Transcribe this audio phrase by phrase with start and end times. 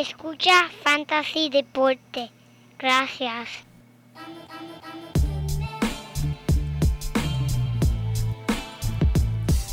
[0.00, 2.30] Escucha Fantasy Deporte.
[2.78, 3.48] Gracias.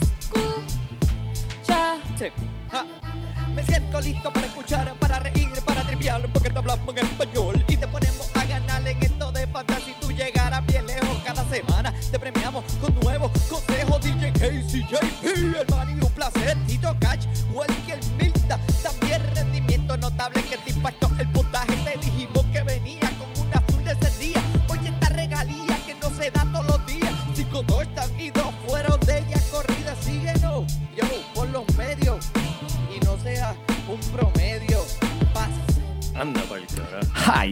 [0.00, 1.98] Escucha.
[2.18, 2.32] Sí.
[2.72, 2.86] Ja.
[3.54, 5.49] Me siento listo para escuchar, para reír,
[6.32, 9.94] porque te hablamos en español y te ponemos a ganar en esto de fantasy.
[10.00, 11.92] Tú llegarás bien lejos cada semana.
[12.10, 14.00] Te premiamos con nuevos consejos.
[14.00, 16.56] DJ Casey, JP, el man y un placer.
[16.66, 17.89] Tito Cash, Welker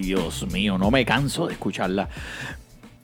[0.09, 2.09] Dios mío, no me canso de escucharla.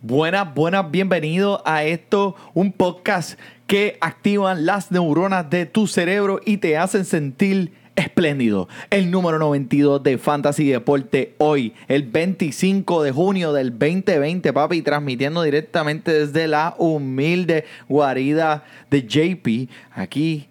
[0.01, 6.57] Buenas, buenas, bienvenido a esto, un podcast que activan las neuronas de tu cerebro y
[6.57, 8.71] te hacen sentir espléndido.
[8.89, 15.43] El número 92 de Fantasy Deporte hoy, el 25 de junio del 2020, papi, transmitiendo
[15.43, 20.49] directamente desde la humilde guarida de JP, aquí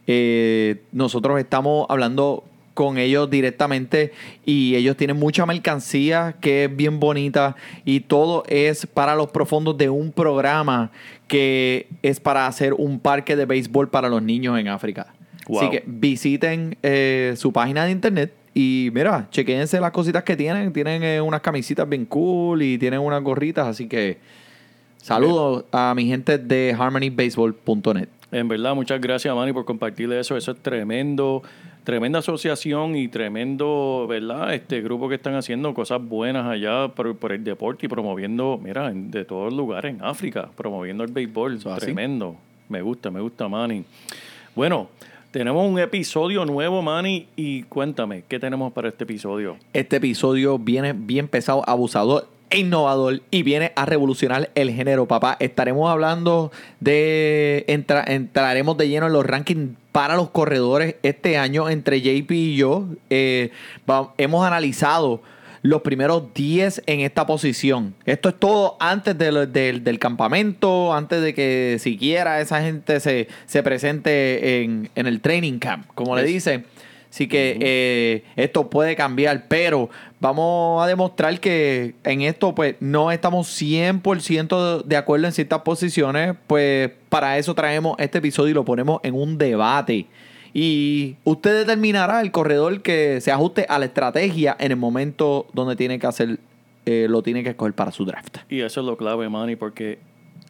[0.06, 2.44] Eh, nosotros estamos hablando
[2.74, 4.12] con ellos directamente
[4.44, 7.56] y ellos tienen mucha mercancía que es bien bonita
[7.86, 10.90] y todo es para los profundos de un programa
[11.26, 15.14] que es para hacer un parque de béisbol para los niños en África.
[15.48, 15.60] Wow.
[15.60, 20.72] Así que visiten eh, su página de internet y mira, chequense las cositas que tienen.
[20.72, 24.18] Tienen eh, unas camisitas bien cool y tienen unas gorritas, así que
[24.96, 28.08] saludos a mi gente de harmonybaseball.net.
[28.36, 30.36] En verdad, muchas gracias, Manny, por compartir eso.
[30.36, 31.42] Eso es tremendo,
[31.84, 34.52] tremenda asociación y tremendo, ¿verdad?
[34.52, 38.90] Este grupo que están haciendo cosas buenas allá por, por el deporte y promoviendo, mira,
[38.90, 41.58] en- de todos lugares en África, promoviendo el béisbol.
[41.64, 41.86] Así.
[41.86, 42.36] Tremendo.
[42.68, 43.84] Me gusta, me gusta, Manny.
[44.54, 44.88] Bueno,
[45.30, 49.56] tenemos un episodio nuevo, Manny, y cuéntame, ¿qué tenemos para este episodio?
[49.72, 55.36] Este episodio viene bien pesado, abusador innovador y viene a revolucionar el género, papá.
[55.40, 56.50] Estaremos hablando
[56.80, 57.64] de.
[57.68, 62.56] entra- entraremos de lleno en los rankings para los corredores este año entre JP y
[62.56, 62.84] yo.
[63.10, 63.50] Eh,
[63.88, 65.22] va- hemos analizado
[65.62, 67.94] los primeros 10 en esta posición.
[68.04, 73.26] Esto es todo antes del, del- del campamento, antes de que siquiera esa gente se,
[73.46, 76.66] se presente en, en el training camp, como le dicen.
[77.16, 79.88] Así que eh, esto puede cambiar, pero
[80.20, 86.36] vamos a demostrar que en esto pues no estamos 100% de acuerdo en ciertas posiciones,
[86.46, 90.04] pues para eso traemos este episodio y lo ponemos en un debate.
[90.52, 95.74] Y usted determinará el corredor que se ajuste a la estrategia en el momento donde
[95.74, 96.38] tiene que hacer,
[96.84, 98.40] eh, lo tiene que escoger para su draft.
[98.50, 100.00] Y eso es lo clave, Manny, porque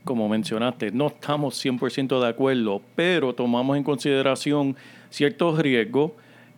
[0.03, 4.75] como mencionaste, no estamos 100% de acuerdo, pero tomamos en consideración
[5.11, 6.11] ciertos riesgos.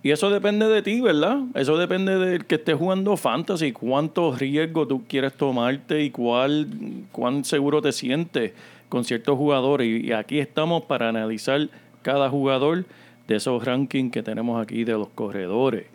[0.02, 1.40] Y eso depende de ti, ¿verdad?
[1.54, 6.68] Eso depende del que esté jugando fantasy, cuántos riesgos tú quieres tomarte y cuál,
[7.10, 8.52] cuán seguro te sientes
[8.88, 9.86] con ciertos jugadores.
[9.86, 11.68] Y, y aquí estamos para analizar
[12.02, 12.84] cada jugador
[13.26, 15.86] de esos rankings que tenemos aquí de los corredores.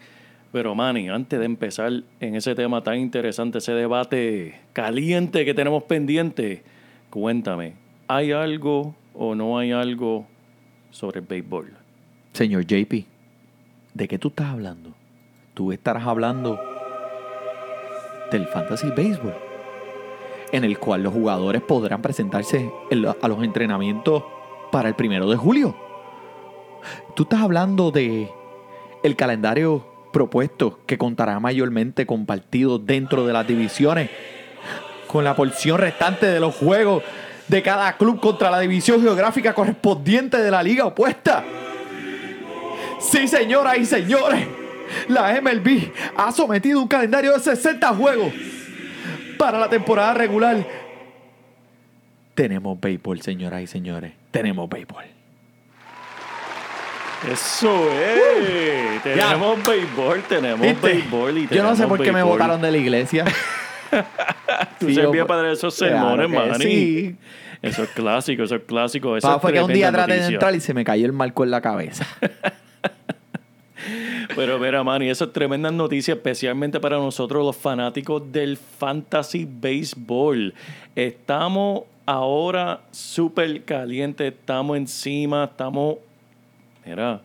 [0.51, 5.83] Pero Manny, antes de empezar en ese tema tan interesante, ese debate caliente que tenemos
[5.83, 6.61] pendiente,
[7.09, 7.73] cuéntame,
[8.07, 10.27] ¿hay algo o no hay algo
[10.91, 11.73] sobre el béisbol?
[12.33, 13.05] Señor JP,
[13.93, 14.93] ¿de qué tú estás hablando?
[15.53, 16.59] Tú estarás hablando
[18.31, 19.35] del Fantasy Baseball,
[20.51, 22.71] en el cual los jugadores podrán presentarse
[23.21, 24.23] a los entrenamientos
[24.71, 25.75] para el primero de julio.
[27.15, 28.31] Tú estás hablando de
[29.03, 34.09] el calendario propuesto que contará mayormente con partidos dentro de las divisiones,
[35.07, 37.03] con la porción restante de los juegos
[37.47, 41.43] de cada club contra la división geográfica correspondiente de la liga opuesta.
[43.11, 44.47] Sí, señoras y señores,
[45.07, 48.33] la MLB ha sometido un calendario de 60 juegos
[49.37, 50.65] para la temporada regular.
[52.35, 54.13] Tenemos béisbol, señoras y señores.
[54.31, 55.03] Tenemos béisbol.
[57.31, 59.01] Eso es.
[59.03, 60.87] Tenemos béisbol, tenemos ¿Viste?
[60.87, 63.25] béisbol y Yo no sé por qué me votaron de la iglesia.
[64.79, 66.63] Tú Sí, servías para esos sermones, Claro Manny.
[66.65, 67.15] sí.
[67.61, 69.15] Eso es clásico, eso es clásico.
[69.15, 71.43] Eso es fue que un día traté de entrar y se me cayó el marco
[71.45, 72.05] en la cabeza.
[74.35, 80.53] Pero mira, Manny, eso es tremenda noticia, especialmente para nosotros los fanáticos del fantasy baseball.
[80.95, 85.97] Estamos ahora súper calientes, estamos encima, estamos...
[86.85, 87.21] Mira,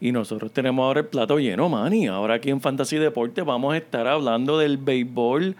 [0.00, 2.06] y nosotros tenemos ahora el plato lleno, Manny.
[2.06, 5.56] Ahora aquí en Fantasy Deporte vamos a estar hablando del béisbol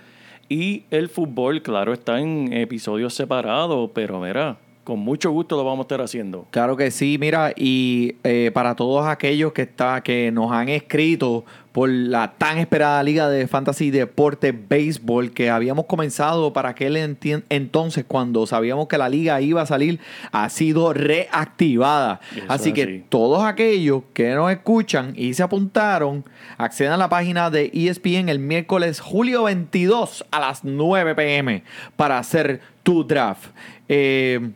[0.48, 1.62] y el fútbol.
[1.62, 6.46] Claro, está en episodios separados, pero mira, con mucho gusto lo vamos a estar haciendo.
[6.50, 11.44] Claro que sí, mira, y eh, para todos aquellos que está, que nos han escrito
[11.72, 18.04] por la tan esperada liga de fantasy deporte béisbol que habíamos comenzado para aquel entonces
[18.06, 19.98] cuando sabíamos que la liga iba a salir,
[20.30, 22.20] ha sido reactivada.
[22.36, 23.04] Eso Así es que así.
[23.08, 26.24] todos aquellos que nos escuchan y se apuntaron,
[26.58, 31.64] accedan a la página de ESPN el miércoles julio 22 a las 9 pm
[31.96, 33.48] para hacer tu draft.
[33.88, 34.52] Eh,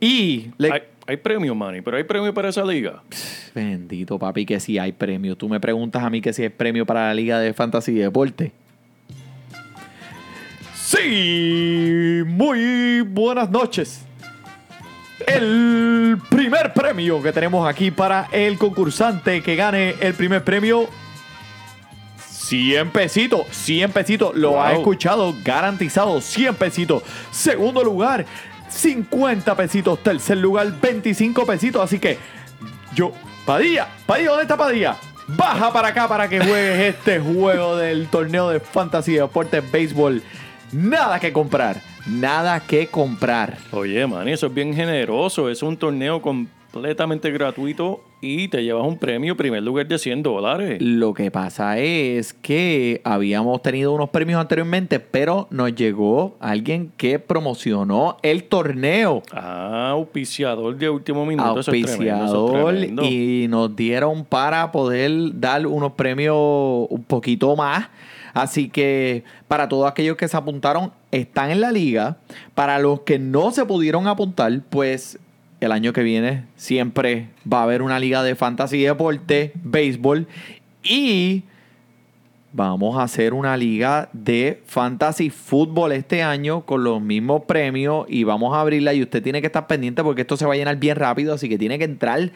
[0.00, 3.02] y le- Hay, hay premios, Manny, pero hay premios para esa liga.
[3.54, 5.36] Bendito papi, que si hay premio.
[5.36, 8.52] Tú me preguntas a mí que si hay premio para la Liga de Fantasy Deporte.
[10.74, 14.02] Sí, muy buenas noches.
[15.26, 20.88] El primer premio que tenemos aquí para el concursante que gane el primer premio.
[22.28, 27.02] 100 pesitos, 100 pesitos, lo ha escuchado, garantizado, 100 pesitos.
[27.30, 28.24] Segundo lugar,
[28.78, 30.02] 50 pesitos.
[30.02, 31.82] Tercer lugar, 25 pesitos.
[31.82, 32.18] Así que
[32.94, 33.12] yo,
[33.44, 34.96] Padilla, Padilla, ¿dónde está Padilla?
[35.26, 40.22] Baja para acá para que juegues este juego del torneo de Fantasy Deportes Béisbol.
[40.72, 43.58] Nada que comprar, nada que comprar.
[43.72, 45.50] Oye, Manny, eso es bien generoso.
[45.50, 46.22] Es un torneo
[46.72, 50.78] completamente gratuito y te llevas un premio primer lugar de 100 dólares.
[50.82, 57.18] Lo que pasa es que habíamos tenido unos premios anteriormente, pero nos llegó alguien que
[57.18, 59.22] promocionó el torneo.
[59.32, 61.60] Ah, auspiciador de último minuto.
[61.60, 63.04] Eso es tremendo, eso es auspiciador tremendo.
[63.04, 66.36] y nos dieron para poder dar unos premios
[66.90, 67.88] un poquito más.
[68.34, 72.18] Así que para todos aquellos que se apuntaron, están en la liga.
[72.54, 75.18] Para los que no se pudieron apuntar, pues
[75.60, 80.26] el año que viene siempre va a haber una liga de fantasy deporte, béisbol
[80.84, 81.42] y
[82.52, 88.24] vamos a hacer una liga de fantasy fútbol este año con los mismos premios y
[88.24, 90.76] vamos a abrirla y usted tiene que estar pendiente porque esto se va a llenar
[90.76, 92.30] bien rápido, así que tiene que entrar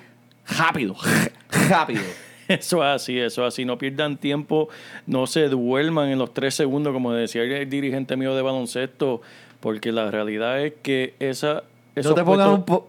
[0.58, 0.96] rápido,
[1.68, 2.02] rápido.
[2.48, 3.64] Eso es así, eso es así.
[3.64, 4.68] No pierdan tiempo,
[5.06, 9.22] no se duerman en los tres segundos, como decía el dirigente mío de baloncesto,
[9.60, 11.62] porque la realidad es que esa...
[11.94, 12.88] No te pongas puestos- un po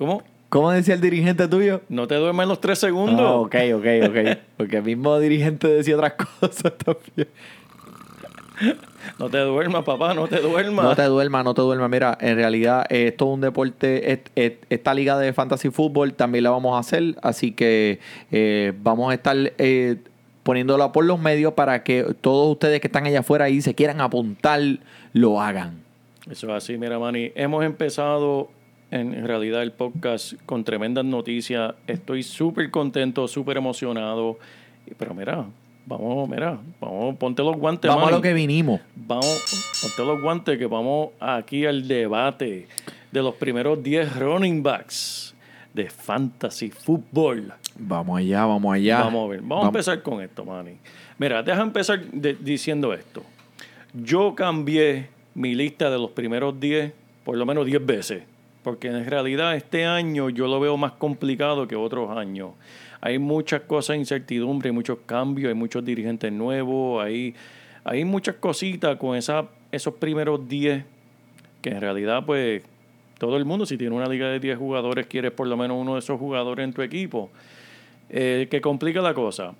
[0.00, 0.22] ¿Cómo?
[0.48, 1.82] ¿Cómo decía el dirigente tuyo?
[1.90, 3.20] No te duermas en los tres segundos.
[3.20, 4.38] Ah, ok, ok, ok.
[4.56, 7.28] Porque el mismo dirigente decía otras cosas también.
[9.18, 10.84] No te duermas, papá, no te duermas.
[10.86, 11.90] No te duermas, no te duermas.
[11.90, 14.10] Mira, en realidad eh, esto es un deporte.
[14.12, 17.16] es- es- esta liga de fantasy fútbol también la vamos a hacer.
[17.22, 18.00] Así que
[18.32, 19.96] eh, vamos a estar eh,
[20.42, 24.00] poniéndola por los medios para que todos ustedes que están allá afuera y se quieran
[24.00, 24.60] apuntar,
[25.12, 25.82] lo hagan.
[26.30, 27.32] Eso es así, mira, Manny.
[27.34, 28.48] Hemos empezado
[28.90, 31.74] en realidad el podcast con tremendas noticias.
[31.86, 34.38] Estoy súper contento, súper emocionado.
[34.98, 35.44] Pero mira,
[35.86, 38.80] vamos, mira, vamos, ponte los guantes, Vamos a lo que vinimos.
[38.96, 42.66] Vamos, ponte los guantes que vamos aquí al debate
[43.12, 45.34] de los primeros 10 running backs
[45.72, 47.52] de fantasy fútbol.
[47.78, 49.02] Vamos allá, vamos allá.
[49.04, 50.72] Vamos a ver, vamos a empezar con esto, Manny.
[51.18, 53.22] Mira, deja empezar de- diciendo esto.
[53.94, 56.92] Yo cambié mi lista de los primeros 10
[57.24, 58.22] por lo menos 10 veces.
[58.62, 62.50] Porque en realidad este año yo lo veo más complicado que otros años.
[63.00, 67.34] Hay muchas cosas, incertidumbre, hay muchos cambios, hay muchos dirigentes nuevos, hay,
[67.84, 70.84] hay muchas cositas con esa, esos primeros 10
[71.62, 72.62] que en realidad pues
[73.18, 75.94] todo el mundo, si tiene una liga de 10 jugadores, quieres por lo menos uno
[75.94, 77.30] de esos jugadores en tu equipo,
[78.08, 79.54] eh, que complica la cosa.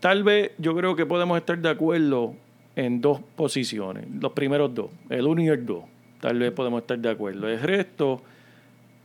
[0.00, 2.34] Tal vez yo creo que podemos estar de acuerdo
[2.76, 5.84] en dos posiciones, los primeros dos, el 1 y el 2.
[6.20, 7.48] Tal vez podemos estar de acuerdo.
[7.48, 8.22] El resto,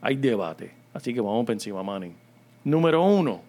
[0.02, 0.72] hay debate.
[0.94, 2.12] Así que vamos por encima, Manny.
[2.64, 3.42] Número uno,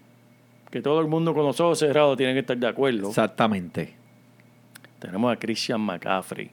[0.70, 3.08] que todo el mundo con los ojos cerrados tiene que estar de acuerdo.
[3.08, 3.94] Exactamente.
[4.98, 6.50] Tenemos a Christian McCaffrey.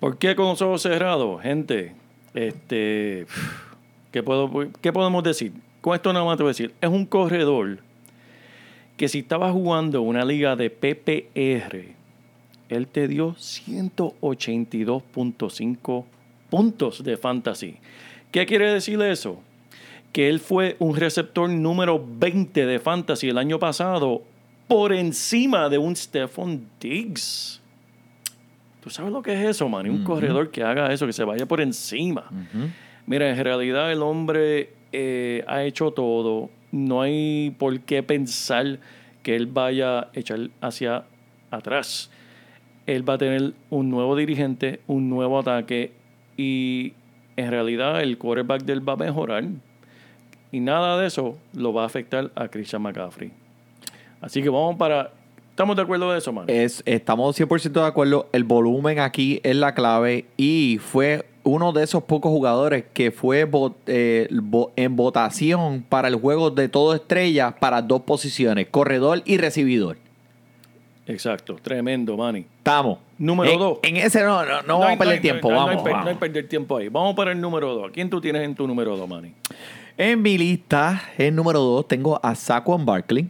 [0.00, 1.42] ¿Por qué con los ojos cerrados?
[1.42, 1.94] Gente,
[2.34, 3.26] este,
[4.12, 5.52] ¿qué, puedo, ¿qué podemos decir?
[5.80, 6.74] Con esto nada más te voy a decir.
[6.80, 7.78] Es un corredor
[8.96, 11.94] que si estaba jugando una liga de PPR,
[12.70, 16.04] él te dio 182.5
[16.48, 17.76] puntos de fantasy.
[18.30, 19.40] ¿Qué quiere decir eso?
[20.12, 24.22] Que él fue un receptor número 20 de fantasy el año pasado
[24.68, 27.60] por encima de un Stephon Diggs.
[28.80, 29.90] ¿Tú sabes lo que es eso, man?
[29.90, 32.30] Un corredor que haga eso, que se vaya por encima.
[33.06, 36.48] Mira, en realidad el hombre eh, ha hecho todo.
[36.72, 38.78] No hay por qué pensar
[39.22, 41.04] que él vaya a echar hacia
[41.50, 42.10] atrás.
[42.94, 45.92] Él va a tener un nuevo dirigente, un nuevo ataque
[46.36, 46.94] y
[47.36, 49.44] en realidad el quarterback de él va a mejorar.
[50.52, 53.30] Y nada de eso lo va a afectar a Christian McCaffrey.
[54.20, 55.12] Así que vamos para...
[55.50, 56.46] ¿Estamos de acuerdo de eso, man?
[56.48, 58.28] Es, estamos 100% de acuerdo.
[58.32, 63.48] El volumen aquí es la clave y fue uno de esos pocos jugadores que fue
[63.86, 64.28] eh,
[64.76, 69.96] en votación para el juego de todo estrella para dos posiciones, corredor y recibidor.
[71.10, 72.46] Exacto, tremendo, Manny.
[72.58, 72.98] Estamos.
[73.18, 73.78] Número En- dos.
[73.82, 75.50] En ese no, no, no vamos hay- a perder hay- tiempo.
[75.50, 76.04] no hay- vamos, no hay, vamos.
[76.04, 76.88] no hay perder tiempo ahí.
[76.88, 77.90] Vamos para el número 2.
[77.92, 79.32] ¿Quién tú tienes en tu número 2, Manny?
[79.98, 83.28] En mi lista, en número 2, tengo a Saquon Barkley.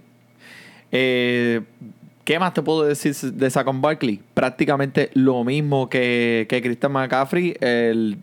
[0.92, 1.60] Eh,
[2.24, 4.20] ¿Qué más te puedo decir de Saquon Barkley?
[4.34, 7.56] Prácticamente lo mismo que, que Christian McCaffrey.
[7.60, 8.18] El,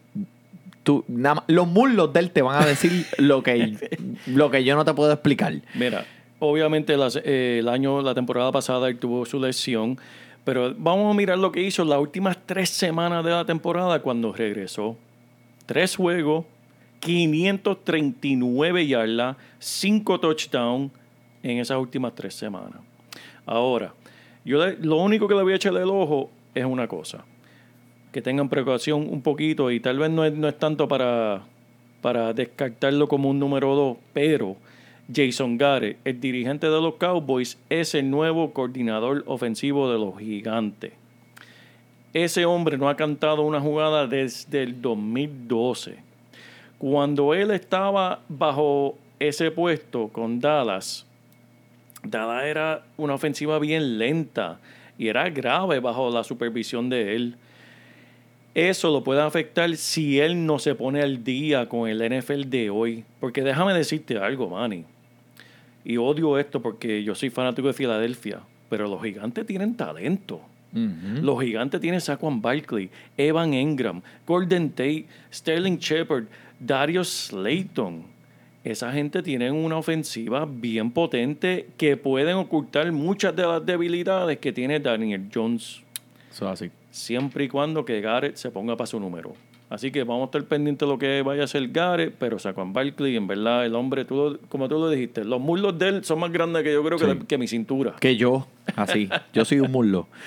[0.84, 3.76] tú- nada más- los muslos de él te van a decir lo que,
[4.28, 5.54] lo que yo no te puedo explicar.
[5.74, 6.06] Mira,
[6.40, 9.98] obviamente eh, el año, la temporada pasada él tuvo su lesión,
[10.44, 14.32] pero vamos a mirar lo que hizo las últimas tres semanas de la temporada cuando
[14.32, 14.96] regresó.
[15.66, 16.46] Tres juegos,
[17.02, 20.92] 539 yardas, 5 touchdowns
[21.44, 22.80] en esas últimas tres semanas.
[23.46, 23.94] Ahora,
[24.46, 27.24] yo le- lo único que le voy a echarle el ojo es una cosa.
[28.12, 31.42] Que tengan precaución un poquito y tal vez no es, no es tanto para,
[32.02, 34.56] para descartarlo como un número 2, pero
[35.14, 40.94] Jason Garrett, el dirigente de los Cowboys, es el nuevo coordinador ofensivo de los gigantes.
[42.14, 45.96] Ese hombre no ha cantado una jugada desde el 2012.
[46.78, 51.06] Cuando él estaba bajo ese puesto con Dallas,
[52.04, 54.60] Dallas era una ofensiva bien lenta
[54.98, 57.36] y era grave bajo la supervisión de él.
[58.56, 62.70] Eso lo puede afectar si él no se pone al día con el NFL de
[62.72, 63.06] hoy.
[63.20, 64.86] Porque déjame decirte algo, Manny.
[65.90, 68.42] Y odio esto porque yo soy fanático de Filadelfia.
[68.70, 70.42] Pero los gigantes tienen talento.
[70.74, 76.26] Los gigantes tienen Saquon Barkley, Evan Engram, Gordon Tate, Sterling Shepard,
[76.60, 78.04] Darius Slayton.
[78.66, 84.52] Esa gente tiene una ofensiva bien potente que pueden ocultar muchas de las debilidades que
[84.52, 85.82] tiene Daniel Jones
[86.30, 86.72] Eso es así.
[86.92, 89.34] siempre y cuando que Garrett se ponga para su número.
[89.70, 92.72] Así que vamos a estar pendientes de lo que vaya a hacer Garrett, pero Saquon
[92.72, 96.04] Barkley, en verdad, el hombre, tú, lo- como tú lo dijiste, los muslos de él
[96.06, 97.20] son más grandes que yo creo que, Sí.
[97.28, 97.96] que mi cintura.
[98.00, 98.48] Que yo,
[98.78, 99.10] así.
[99.34, 100.08] Yo soy un muslo.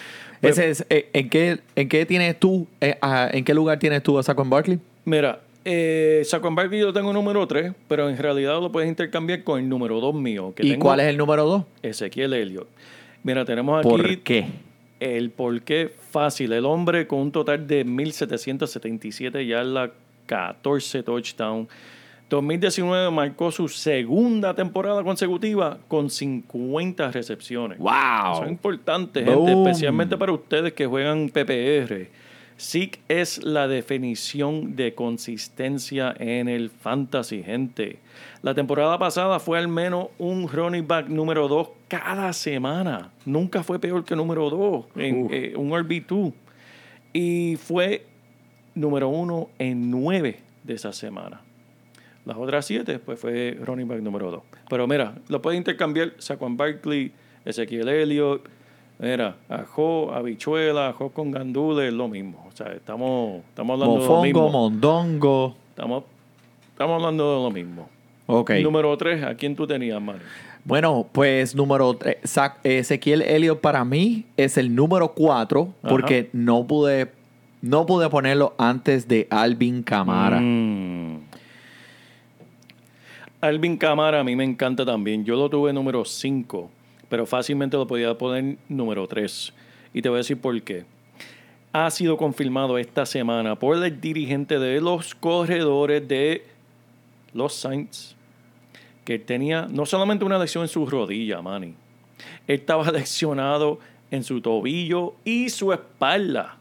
[0.41, 3.79] Pues- Ese es, eh, ¿en, qué, ¿En qué tienes tú, eh, a- en qué lugar
[3.79, 4.79] tienes tú a Saquon Barkley?
[5.05, 9.61] Mira, eh, Saquon Barkley yo tengo número 3, pero en realidad lo puedes intercambiar con
[9.61, 10.55] el número 2 mío.
[10.57, 11.65] Que ¿Y tengo cuál es el número dos?
[11.83, 12.69] Ezequiel Elliott.
[13.23, 14.47] Mira, tenemos aquí ¿Por qué?
[15.01, 16.53] El por qué fácil.
[16.53, 19.91] El hombre con un total de 1.777 yardas,
[20.27, 21.69] 14 touchdowns.
[22.29, 27.79] 2019 marcó su segunda temporada consecutiva con 50 recepciones.
[27.79, 28.35] ¡Wow!
[28.35, 32.07] Eso es importante, gente, especialmente para ustedes que juegan PPR.
[32.61, 38.01] SIC es la definición de consistencia en el fantasy, gente.
[38.43, 43.13] La temporada pasada fue al menos un running back número 2 cada semana.
[43.25, 46.35] Nunca fue peor que número 2, en, eh, un RB2.
[47.15, 48.05] Y fue
[48.75, 51.41] número 1 en 9 de esas semanas.
[52.27, 54.43] Las otras 7, pues fue running back número 2.
[54.69, 57.11] Pero mira, lo puedes intercambiar Saquon Barkley,
[57.47, 58.47] Ezequiel Elliott,
[59.01, 62.47] mira, ajo, habichuela, ajo con gandules, es lo mismo.
[62.49, 64.49] O sea, estamos, estamos hablando de lo mismo.
[64.51, 65.57] mondongo.
[65.71, 66.05] Estamos,
[66.73, 67.89] estamos hablando de lo mismo.
[68.27, 68.51] Ok.
[68.63, 70.21] Número 3, ¿a quién tú tenías, Manny?
[70.65, 72.19] Bueno, pues número 3,
[72.63, 75.89] Ezequiel Elliott para mí es el número 4 Ajá.
[75.89, 77.11] porque no pude,
[77.63, 80.39] no pude ponerlo antes de Alvin Camara.
[80.41, 81.21] Mm.
[83.41, 85.25] Alvin Camara a mí me encanta también.
[85.25, 86.71] Yo lo tuve número 5,
[87.11, 89.53] pero fácilmente lo podía poner número 3.
[89.93, 90.87] Y te voy a decir por qué.
[91.73, 96.47] Ha sido confirmado esta semana por el dirigente de los corredores de
[97.35, 98.17] los Saints
[99.05, 101.75] que tenía no solamente una lesión en su rodilla, Manny.
[102.47, 106.57] Él estaba lesionado en su tobillo y su espalda.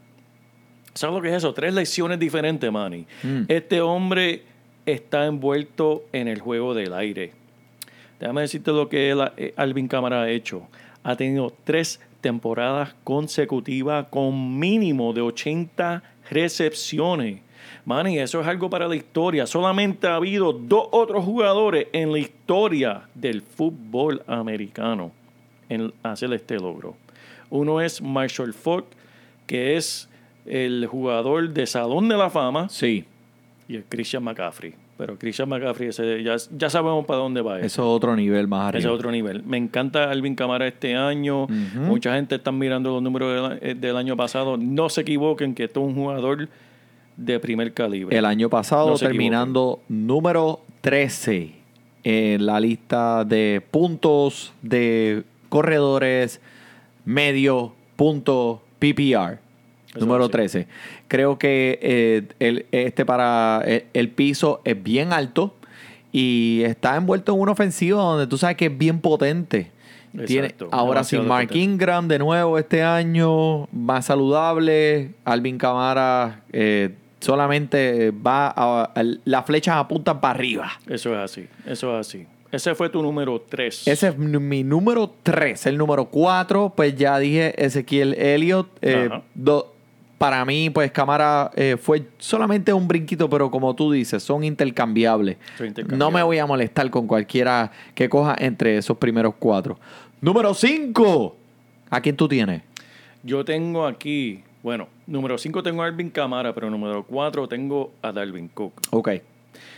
[0.93, 1.53] ¿Sabes lo que es eso?
[1.53, 3.05] Tres lesiones diferentes, Manny.
[3.23, 3.43] Mm.
[3.47, 4.43] Este hombre
[4.85, 7.38] está envuelto en el juego del aire.
[8.19, 10.67] Déjame decirte lo que él- eh, Alvin Cámara ha hecho.
[11.03, 17.41] Ha tenido tres temporadas consecutivas con mínimo de 80 recepciones.
[17.85, 19.45] Manny, eso es algo para la historia.
[19.47, 25.11] Solamente ha habido dos otros jugadores en la historia del fútbol americano
[25.69, 26.95] en hacer este logro.
[27.49, 28.85] Uno es Marshall Falk,
[29.47, 30.09] que es
[30.45, 33.05] el jugador de Salón de la Fama, Sí,
[33.67, 34.73] y el Christian McCaffrey.
[34.99, 37.65] Pero Christian McCaffrey, ese ya, ya sabemos para dónde va eso.
[37.65, 38.79] es otro nivel más arriba.
[38.79, 39.43] Ese es otro nivel.
[39.43, 41.47] Me encanta Alvin Camara este año.
[41.47, 44.57] Mucha gente está mirando los números del, eh, del año pasado.
[44.57, 46.49] No se equivoquen que esto es un jugador
[47.15, 48.17] de primer calibre.
[48.17, 51.53] El año pasado No terminando número 13
[52.03, 56.41] en la lista de puntos de corredores
[57.05, 59.39] medio punto PPR.
[59.99, 60.31] Eso número sí.
[60.31, 60.67] 13.
[61.07, 65.55] Creo que eh, el, este para el, el piso es bien alto
[66.11, 69.71] y está envuelto en una ofensiva donde tú sabes que es bien potente.
[70.25, 71.63] Tiene, ahora sin Mark potente.
[71.63, 75.11] Ingram de nuevo este año, más saludable.
[75.23, 80.71] Alvin Camara eh, solamente va a, a- las flechas apuntan para arriba.
[80.87, 81.47] Eso es así.
[81.65, 82.25] Eso es así.
[82.51, 83.87] Ese fue tu número 3.
[83.87, 85.67] Ese es mi número 3.
[85.67, 88.67] El número 4, pues ya dije Ezequiel Elliott.
[88.81, 89.75] Eh, do-
[90.19, 95.37] para mí, pues Camara eh, fue solamente un brinquito, pero como tú dices, son intercambiables.
[95.57, 95.97] Son intercambiables.
[95.97, 99.79] No me voy a molestar con cualquiera que coja entre esos primeros cuatro.
[100.21, 101.35] Número 5.
[101.89, 102.61] ¿A quién tú tienes?
[103.23, 108.11] Yo tengo aquí, bueno, número 5 tengo a Alvin Camara, pero número 4 tengo a
[108.11, 108.73] Dalvin Cook.
[108.91, 109.09] Ok.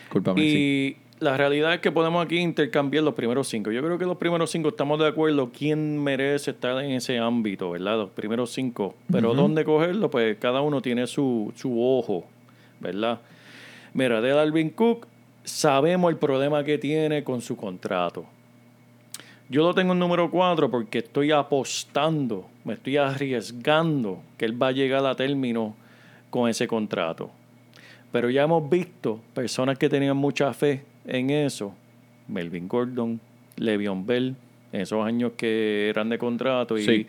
[0.10, 0.42] Cúlpame.
[0.42, 0.98] sí.
[1.22, 3.70] La realidad es que podemos aquí intercambiar los primeros cinco.
[3.70, 7.70] Yo creo que los primeros cinco estamos de acuerdo quién merece estar en ese ámbito,
[7.70, 7.96] ¿verdad?
[7.96, 8.96] Los primeros cinco.
[9.12, 12.26] Pero dónde cogerlo, pues cada uno tiene su, su ojo,
[12.80, 13.20] ¿verdad?
[13.94, 15.06] Mira, de Alvin Cook
[15.44, 18.26] sabemos el problema que tiene con su contrato.
[19.48, 24.70] Yo lo tengo en número 4 porque estoy apostando, me estoy arriesgando que él va
[24.70, 25.76] a llegar a término
[26.32, 27.30] con ese contrato.
[28.12, 31.74] Pero ya hemos visto personas que tenían mucha fe en eso.
[32.28, 33.20] Melvin Gordon,
[33.58, 34.36] Le'Veon Bell,
[34.72, 36.78] en esos años que eran de contrato.
[36.78, 37.08] Y Sí.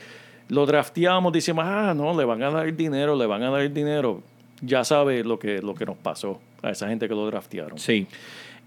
[0.48, 4.22] lo drafteamos, decimos, ah, no, le van a dar dinero, le van a dar dinero.
[4.60, 7.78] Ya sabe lo que, lo que nos pasó a esa gente que lo draftearon.
[7.78, 8.06] Sí.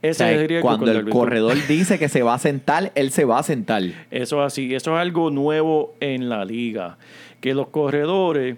[0.01, 1.11] Ese O sea, el cuando el Cook.
[1.13, 3.81] corredor dice que se va a sentar, él se va a sentar.
[4.11, 6.97] Eso es así, eso es algo nuevo en la liga.
[7.41, 8.57] Que los corredores,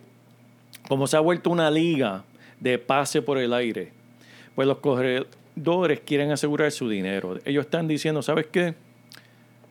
[0.88, 2.24] como se ha vuelto una liga
[2.60, 3.92] de pase por el aire,
[4.56, 5.28] pues los corredores
[6.06, 7.38] quieren asegurar su dinero.
[7.46, 8.76] Ellos están diciendo, ¿sabes qué?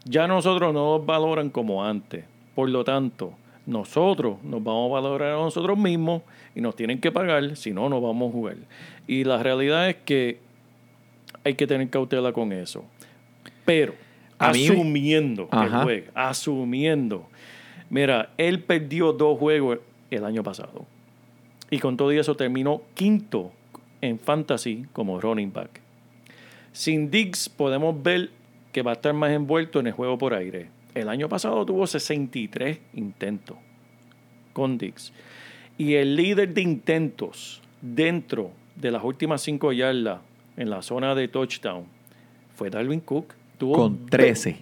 [0.04, 2.24] Ya nosotros no nos valoran como antes.
[2.54, 3.32] Por lo tanto,
[3.66, 6.22] nosotros nos vamos a valorar a nosotros mismos
[6.54, 8.56] y nos tienen que pagar, si no, no vamos a jugar.
[9.06, 10.38] Y la realidad es que
[11.44, 12.84] hay que tener cautela con eso.
[13.64, 13.94] Pero,
[14.38, 15.82] A mí- asumiendo que Ajá.
[15.82, 17.26] juegue, asumiendo.
[17.90, 19.78] Mira, él perdió dos juegos
[20.10, 20.86] el año pasado.
[21.70, 23.52] Y con todo eso terminó quinto
[24.00, 25.80] en fantasy como running back.
[26.72, 28.30] Sin Diggs podemos ver
[28.72, 30.68] que va a estar más envuelto en el juego por aire.
[30.94, 33.56] El año pasado tuvo 63 intentos
[34.52, 35.12] con Diggs.
[35.78, 40.20] Y el líder de intentos dentro de las últimas cinco yardas
[40.56, 41.84] en la zona de touchdown
[42.54, 43.34] fue Dalvin Cook.
[43.58, 44.56] Tuvo Con 13.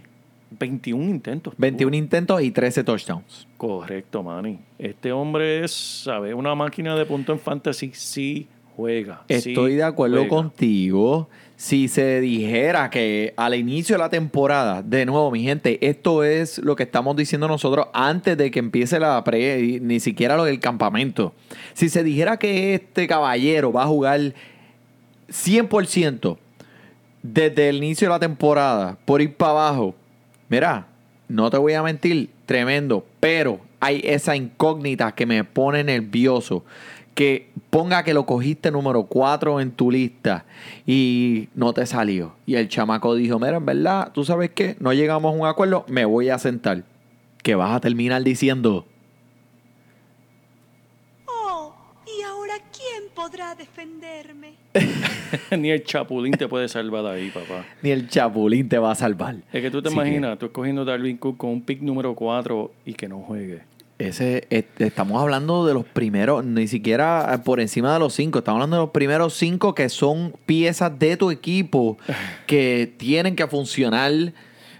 [0.59, 1.55] 21 intentos.
[1.57, 3.49] 21 intentos y 13 touchdowns.
[3.57, 4.61] Correcto, Manny.
[4.79, 6.35] Este hombre es, ¿sabe?
[6.35, 7.91] Una máquina de punto en fantasy.
[7.93, 9.25] Sí juega.
[9.29, 10.29] sí Estoy de acuerdo juega.
[10.29, 11.29] contigo.
[11.57, 16.59] Si se dijera que al inicio de la temporada, de nuevo, mi gente, esto es
[16.59, 20.59] lo que estamos diciendo nosotros antes de que empiece la pre, ni siquiera lo del
[20.59, 21.33] campamento.
[21.73, 24.35] Si se dijera que este caballero va a jugar
[25.29, 26.37] 100%
[27.23, 29.95] desde el inicio de la temporada, por ir para abajo,
[30.49, 30.89] mira,
[31.29, 36.65] no te voy a mentir, tremendo, pero hay esa incógnita que me pone nervioso,
[37.15, 40.45] que ponga que lo cogiste número 4 en tu lista
[40.87, 42.35] y no te salió.
[42.47, 45.85] Y el chamaco dijo, mira, en verdad, tú sabes qué, no llegamos a un acuerdo,
[45.89, 46.85] me voy a sentar.
[47.43, 48.87] Que vas a terminar diciendo,
[51.27, 51.75] Oh,
[52.07, 54.55] ¿y ahora quién podrá defenderme?
[55.59, 57.65] Ni el chapulín te puede salvar ahí, papá.
[57.83, 59.37] ni el chapulín te va a salvar.
[59.53, 61.81] Es que tú te Así que imaginas, tú escogiendo a Darwin Cook con un pick
[61.83, 63.63] número 4 y que no juegue.
[64.09, 68.41] Ese, este, estamos hablando de los primeros, ni siquiera eh, por encima de los cinco,
[68.41, 71.97] estamos hablando de los primeros cinco que son piezas de tu equipo
[72.47, 74.13] que tienen que funcionar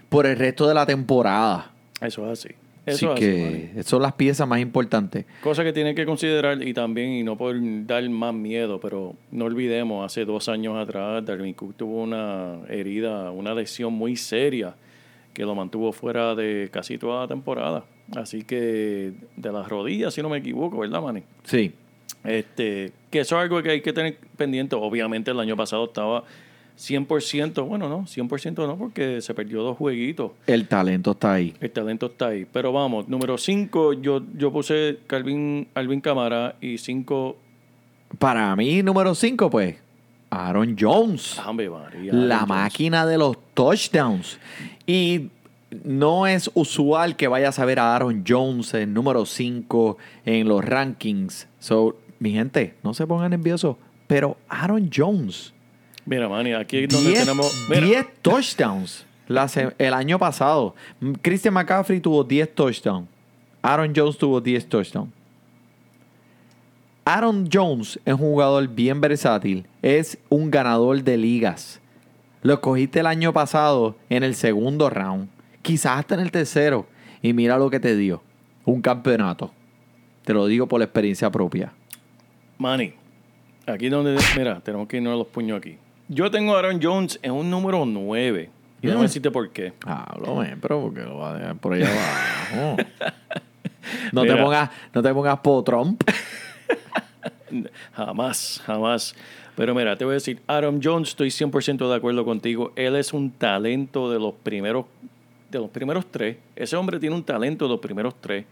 [0.09, 1.71] por el resto de la temporada.
[2.01, 2.55] Eso es así.
[2.85, 5.25] Así es así, que son las piezas más importantes.
[5.41, 7.55] Cosa que tienen que considerar y también, y no por
[7.87, 13.31] dar más miedo, pero no olvidemos, hace dos años atrás, Darwin Cook tuvo una herida,
[13.31, 14.75] una lesión muy seria
[15.33, 17.85] que lo mantuvo fuera de casi toda la temporada.
[18.15, 21.23] Así que de las rodillas, si no me equivoco, ¿verdad, Manny?
[21.43, 21.73] Sí.
[22.23, 24.75] Este, que eso es algo que hay que tener pendiente.
[24.75, 26.23] Obviamente el año pasado estaba
[26.77, 30.31] 100%, bueno, no, 100% no, porque se perdió dos jueguitos.
[30.45, 31.53] El talento está ahí.
[31.59, 32.45] El talento está ahí.
[32.51, 37.37] Pero vamos, número 5, yo, yo puse Calvin, Alvin Camara y 5,
[38.19, 39.77] Para mí, número 5, pues,
[40.29, 41.39] Aaron Jones.
[41.45, 42.13] María.
[42.13, 42.47] la Jones.
[42.49, 44.37] máquina de los touchdowns.
[44.85, 45.29] Y
[45.83, 50.63] no es usual que vayas a ver a Aaron Jones en número 5 en los
[50.63, 51.47] rankings.
[51.59, 53.77] So, mi gente, no se pongan nerviosos.
[54.07, 55.53] Pero Aaron Jones,
[56.05, 57.65] Mira, Manny, aquí es donde 10, tenemos.
[57.67, 59.05] Mira, 10 touchdowns
[59.77, 60.75] el año pasado.
[61.21, 63.07] Christian McCaffrey tuvo 10 touchdowns.
[63.61, 65.11] Aaron Jones tuvo 10 touchdowns.
[67.05, 69.65] Aaron Jones es un jugador bien versátil.
[69.81, 71.81] Es un ganador de ligas.
[72.43, 75.29] Lo cogiste el año pasado en el segundo round.
[75.65, 76.85] Quizás hasta en el tercero.
[77.23, 78.21] Y mira lo que te dio.
[78.65, 79.51] Un campeonato.
[80.23, 81.73] Te lo digo por la experiencia propia.
[82.59, 82.93] Manny,
[83.65, 84.15] aquí donde.
[84.37, 85.75] Mira, tenemos que irnos a los puños aquí.
[86.07, 88.51] Yo tengo a Aaron Jones en un número 9.
[88.83, 89.73] Y no me decirte por qué.
[89.83, 91.89] Háblame, pero porque lo va a dejar por allá
[92.53, 92.77] abajo.
[94.11, 96.03] No te pongas, no te pongas po Trump.
[97.93, 99.15] Jamás, jamás.
[99.55, 102.71] Pero mira, te voy a decir, Aaron Jones, estoy 100% de acuerdo contigo.
[102.75, 104.85] Él es un talento de los primeros
[105.57, 106.37] de los primeros tres.
[106.55, 108.45] Ese hombre tiene un talento de los primeros tres.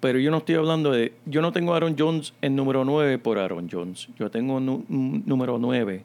[0.00, 1.12] Pero yo no estoy hablando de...
[1.26, 4.08] Yo no tengo a Aaron Jones en número 9 por Aaron Jones.
[4.18, 6.02] Yo tengo un número 9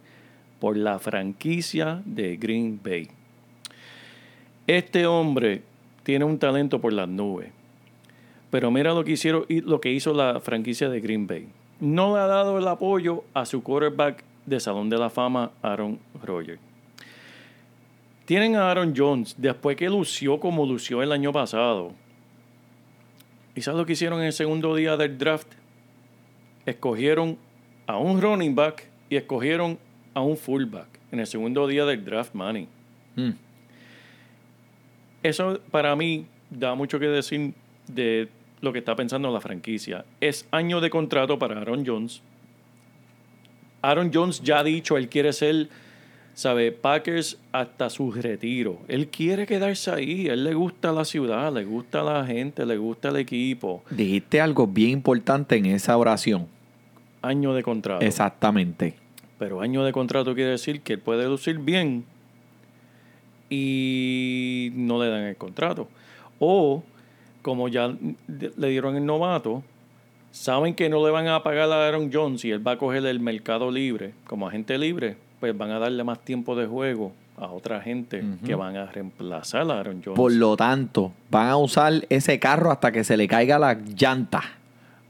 [0.60, 3.08] por la franquicia de Green Bay.
[4.66, 5.62] Este hombre
[6.04, 7.52] tiene un talento por las nubes.
[8.50, 11.48] Pero mira lo que hicieron lo que hizo la franquicia de Green Bay.
[11.80, 16.00] No le ha dado el apoyo a su quarterback de Salón de la Fama, Aaron
[16.24, 16.73] Rodgers.
[18.26, 21.92] Tienen a Aaron Jones después que lució como lució el año pasado.
[23.56, 25.48] ¿Y sabes lo que hicieron en el segundo día del draft?
[26.66, 27.38] Escogieron
[27.86, 29.78] a un running back y escogieron
[30.14, 32.68] a un fullback en el segundo día del draft, Manny.
[33.16, 33.32] Mm.
[35.22, 37.54] Eso para mí da mucho que decir
[37.88, 38.30] de
[38.62, 40.06] lo que está pensando la franquicia.
[40.22, 42.22] Es año de contrato para Aaron Jones.
[43.82, 45.68] Aaron Jones ya ha dicho, él quiere ser,
[46.34, 48.80] sabe, Packers hasta su retiro.
[48.88, 50.28] Él quiere quedarse ahí.
[50.28, 53.84] Él le gusta la ciudad, le gusta la gente, le gusta el equipo.
[53.90, 56.48] Dijiste algo bien importante en esa oración.
[57.22, 58.06] Año de contrato.
[58.06, 58.96] Exactamente.
[59.40, 62.06] Pero año de contrato quiere decir que él puede lucir bien
[63.50, 65.88] y no le dan el contrato.
[66.40, 66.84] O,
[67.42, 67.96] como ya
[68.28, 69.64] le dieron el novato,
[70.32, 73.06] saben que no le van a pagar a Aaron Jones y él va a coger
[73.06, 77.48] el mercado libre como agente libre, pues van a darle más tiempo de juego a
[77.48, 80.16] otra gente que van a reemplazar a Aaron Jones.
[80.16, 84.42] Por lo tanto, van a usar ese carro hasta que se le caiga la llanta.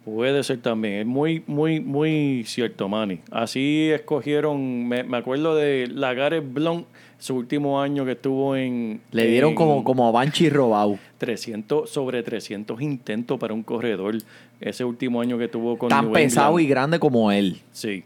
[0.04, 3.19] Puede ser también, es muy, muy, muy cierto, Manny.
[3.30, 6.88] Así escogieron, me, me acuerdo de Lagares Blount,
[7.19, 9.02] su último año que estuvo en...
[9.12, 10.98] Le dieron en como, como a Banshee robado.
[11.19, 14.17] 300, sobre 300 intentos para un corredor.
[14.60, 17.62] Ese último año que tuvo con Tan New pesado y grande como él.
[17.72, 18.04] Sí.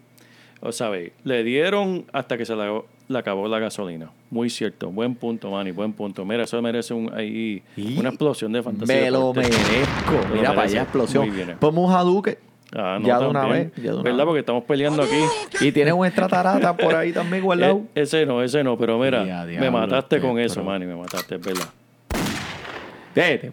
[0.59, 4.11] O sabe, le dieron hasta que se le, le acabó la gasolina.
[4.31, 4.89] Muy cierto.
[4.89, 6.25] Buen punto, Manny, buen punto.
[6.25, 8.95] Mira, eso merece un, ahí, Y una explosión de fantasía.
[9.01, 10.19] Me lo merezco.
[10.33, 11.33] Mira para allá, explosión.
[11.33, 11.57] Bien.
[11.59, 12.37] Ponme un Hadouken.
[12.75, 13.71] Ah, no, ya de una vez.
[13.77, 14.17] Ya de una ¿Verdad?
[14.17, 14.25] vez.
[14.25, 15.21] Porque estamos peleando aquí.
[15.61, 17.83] Y tiene un extratarata por ahí también guardado.
[17.95, 21.35] Eh, ese no, ese no, pero mira, me mataste este, con eso, Manny, me mataste,
[21.35, 21.67] es verdad.
[23.15, 23.51] Vete.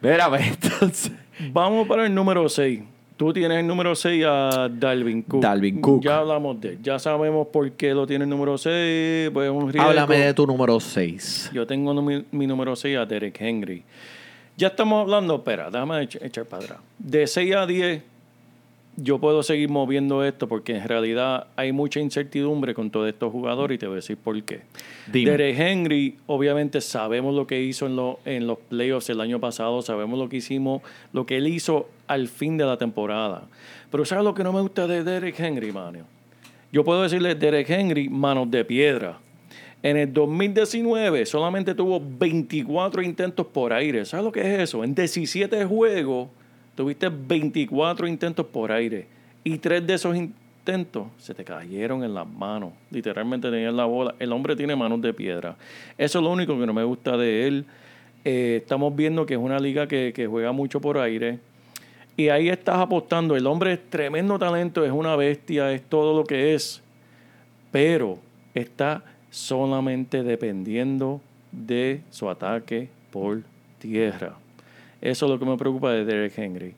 [0.00, 1.12] Mira, pues, entonces.
[1.52, 2.80] Vamos para el número 6.
[3.20, 5.42] Tú tienes el número 6 a Dalvin Cook.
[5.42, 6.02] Dalvin Cook.
[6.02, 6.78] Ya hablamos de él.
[6.82, 9.28] Ya sabemos por qué lo tiene el número 6.
[9.30, 9.78] Pues es un.
[9.78, 11.50] Háblame de tu número 6.
[11.52, 13.84] Yo tengo mi, mi número 6 a Derek Henry.
[14.56, 16.78] Ya estamos hablando, espera, déjame ech- echar para atrás.
[16.98, 18.02] De 6 a 10,
[18.96, 23.76] yo puedo seguir moviendo esto porque en realidad hay mucha incertidumbre con todos estos jugadores
[23.76, 24.60] y te voy a decir por qué.
[25.10, 25.30] Dime.
[25.30, 29.80] Derek Henry, obviamente sabemos lo que hizo en, lo- en los playoffs el año pasado,
[29.82, 33.44] sabemos lo que hicimos, lo que él hizo al fin de la temporada.
[33.90, 36.00] Pero ¿sabes lo que no me gusta de Derek Henry, mano?
[36.72, 39.18] Yo puedo decirle Derek Henry, manos de piedra.
[39.82, 44.04] En el 2019 solamente tuvo 24 intentos por aire.
[44.04, 44.84] ¿Sabes lo que es eso?
[44.84, 46.28] En 17 juegos
[46.80, 49.06] tuviste 24 intentos por aire.
[49.44, 52.72] Y tres de esos intentos se te cayeron en las manos.
[52.90, 54.14] Literalmente tenías la bola.
[54.18, 55.56] El hombre tiene manos de piedra.
[55.98, 57.66] Eso es lo único que no me gusta de él.
[58.24, 61.38] Eh, estamos viendo que es una liga que, que juega mucho por aire.
[62.16, 63.36] Y ahí estás apostando.
[63.36, 66.82] El hombre es tremendo talento, es una bestia, es todo lo que es.
[67.70, 68.18] Pero
[68.54, 71.20] está solamente dependiendo
[71.52, 73.42] de su ataque por
[73.78, 74.34] tierra.
[75.02, 76.74] Eso es lo que me preocupa de Derek Henry.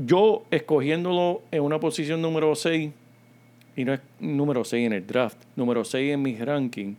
[0.00, 2.90] Yo escogiéndolo en una posición número 6,
[3.76, 6.96] y no es número 6 en el draft, número 6 en mis rankings,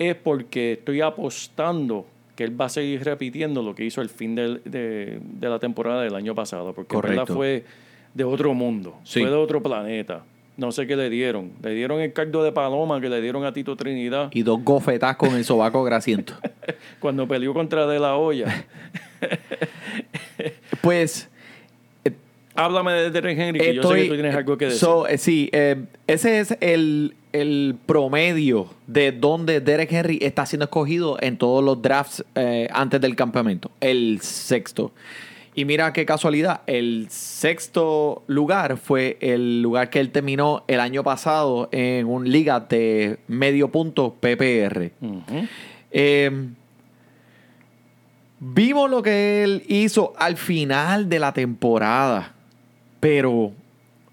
[0.00, 4.34] es porque estoy apostando que él va a seguir repitiendo lo que hizo al fin
[4.34, 7.34] del- de, de la temporada del año pasado, porque en verdad Correcto.
[7.34, 7.64] fue
[8.14, 9.20] de otro mundo, Sí.
[9.20, 10.24] fue de otro planeta.
[10.60, 11.52] No sé qué le dieron.
[11.62, 15.16] Le dieron el caldo de paloma que le dieron a Tito Trinidad Y dos gofetas
[15.16, 16.34] con el sobaco grasiento.
[17.00, 18.66] cuando peleó contra De La Hoya.
[20.82, 21.28] Pues
[22.54, 24.80] Háblame de Derek Henry, que yo sé que tú tienes algo que decir.
[24.80, 30.64] So, eh, sí, eh, ese es el, el promedio de donde Derek Henry está siendo
[30.64, 33.70] escogido en todos los drafts eh, antes del campamento.
[33.80, 34.92] El sexto.
[35.60, 41.04] Y mira qué casualidad, el sexto lugar fue el lugar que él terminó el año
[41.04, 44.90] pasado en un liga de medio punto PPR.
[45.90, 46.48] Eh,
[48.38, 52.32] vimos lo que él hizo al final de la temporada,
[52.98, 53.52] pero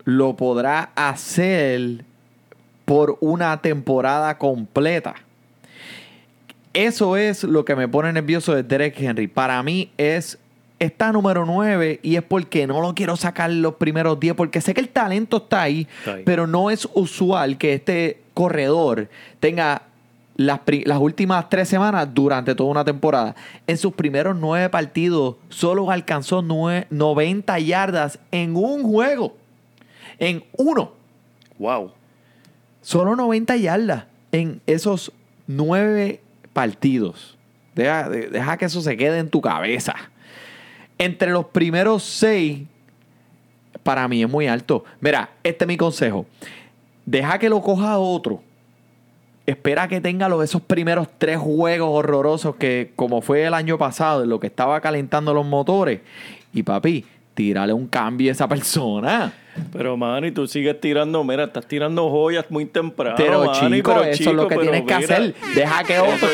[0.03, 2.03] lo podrá hacer
[2.83, 5.15] por una temporada completa.
[6.73, 9.27] Eso es lo que me pone nervioso de Derek Henry.
[9.27, 10.38] Para mí es
[10.79, 14.73] está número 9 y es porque no lo quiero sacar los primeros 10 porque sé
[14.73, 16.23] que el talento está ahí, Está ahí.
[16.25, 19.09] pero no es usual que este corredor
[19.39, 19.83] tenga
[20.35, 23.35] las, las últimas tres semanas durante toda una temporada.
[23.65, 29.35] En sus primeros nueve partidos solo alcanzó nue- 90 yardas en un juego.
[30.19, 30.91] En uno.
[31.57, 31.91] Wow.
[32.83, 35.11] Solo 90 yardas en esos
[35.47, 36.21] nueve
[36.53, 37.35] partidos.
[37.73, 39.95] Deja, de- deja que eso se quede en tu cabeza.
[40.97, 42.62] Entre los primeros seis,
[43.83, 44.83] para mí es muy alto.
[44.99, 46.25] Mira, este es mi consejo.
[47.05, 48.41] Deja que lo coja otro.
[49.45, 54.23] Espera que tenga los, esos primeros tres juegos horrorosos que, como fue el año pasado,
[54.23, 56.01] en lo que estaba calentando los motores.
[56.51, 59.31] Y papi, tírale un cambio a esa persona.
[59.71, 63.15] Pero, Manny, tú sigues tirando, mira, estás tirando joyas muy temprano.
[63.15, 65.36] Pero chico, pero eso chico, es lo que tienes que mira, hacer.
[65.55, 66.27] Deja que otro,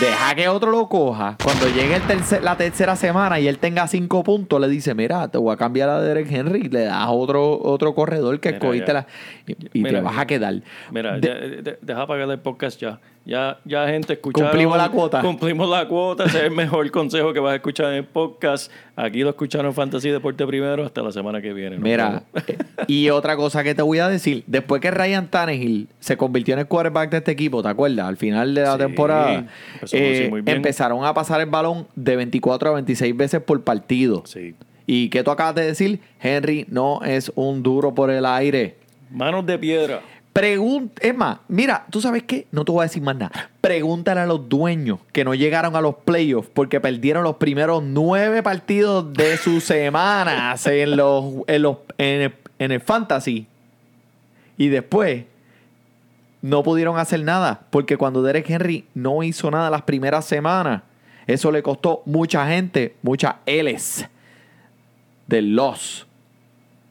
[0.00, 1.36] deja que otro lo coja.
[1.42, 5.28] Cuando llegue el tercer- la tercera semana y él tenga cinco puntos, le dice, mira,
[5.28, 6.62] te voy a cambiar a Derek Henry.
[6.68, 9.06] Le das otro, otro corredor que escogiste la,
[9.46, 10.54] y, y Mira, te vas a quedar.
[10.90, 12.98] Mira, De- de- deja apagar el podcast ya.
[13.26, 14.48] Ya, ya gente, escucharon.
[14.50, 15.20] Cumplimos la cuota.
[15.20, 16.24] Cumplimos la cuota.
[16.24, 18.72] Ese es el mejor consejo que vas a escuchar en el podcast.
[18.96, 20.84] Aquí lo escucharon Fantasy Deporte primero.
[20.84, 21.78] Hasta la semana que viene.
[21.78, 22.56] Mira, eh,
[22.88, 26.60] y otra cosa que te voy a decir, después que Ryan Tannehill se convirtió en
[26.60, 28.08] el quarterback de este equipo, ¿te acuerdas?
[28.08, 29.46] Al final de la Sí, temporada,
[29.92, 30.56] eh, muy bien.
[30.56, 34.22] empezaron a pasar el balón de 24 a 26 veces por partido.
[34.26, 34.54] Sí.
[34.86, 38.76] Y que tú acabas de decir, Henry no es un duro por el aire.
[39.10, 40.00] Manos de piedra.
[40.32, 42.46] Pregunta, es más, mira, ¿tú sabes qué?
[42.52, 43.50] No te voy a decir más nada.
[43.60, 48.42] Pregúntale a los dueños que no llegaron a los playoffs porque perdieron los primeros nueve
[48.42, 53.46] partidos de sus semanas en, los, en, los, en, el, en el fantasy.
[54.56, 55.24] Y después
[56.42, 60.82] no pudieron hacer nada porque cuando Derek Henry no hizo nada las primeras semanas,
[61.26, 64.06] eso le costó mucha gente, muchas L's
[65.26, 66.06] del loss.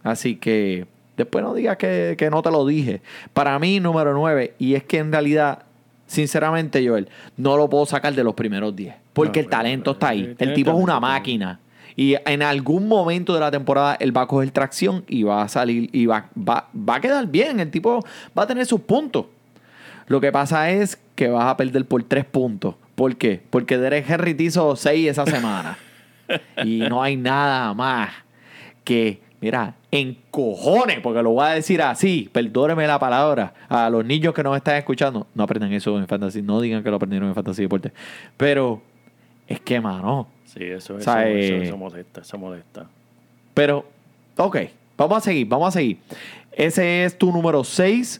[0.04, 0.88] Así que
[1.19, 3.01] después no digas que, que no te lo dije.
[3.34, 5.60] Para mí, número 9, y es que en realidad,
[6.08, 8.95] sinceramente, Joel, no lo puedo sacar de los primeros 10.
[9.13, 10.36] Porque No, el talento está ahí.
[10.39, 11.60] El tipo es una máquina.
[11.95, 15.49] Y en algún momento de la temporada él va a coger tracción y va a
[15.49, 17.60] salir y va, va, va a quedar bien.
[17.60, 17.99] El tipo
[18.38, 19.25] va a tener sus puntos.
[20.08, 22.75] Lo que pasa es que vas a perder por tres puntos.
[22.95, 23.41] ¿Por qué?
[23.49, 25.77] Porque Derek Henry te hizo seis esa semana.
[26.63, 28.10] y no hay nada más
[28.86, 34.06] que, mira, en cojones, porque lo voy a decir así, perdóneme la palabra, a los
[34.06, 37.30] niños que nos están escuchando, no aprendan eso en fantasy, no digan que lo aprendieron
[37.30, 37.91] en fantasy deporte.
[38.38, 38.82] Pero
[39.47, 42.88] es que, mano, Sí, eso, O sea, eso, eh, eso molesta, eso molesta.
[43.54, 43.86] pero,
[44.38, 44.58] ok,
[44.99, 45.97] Vamos a seguir, vamos a seguir.
[46.52, 48.19] Ese es tu número 6.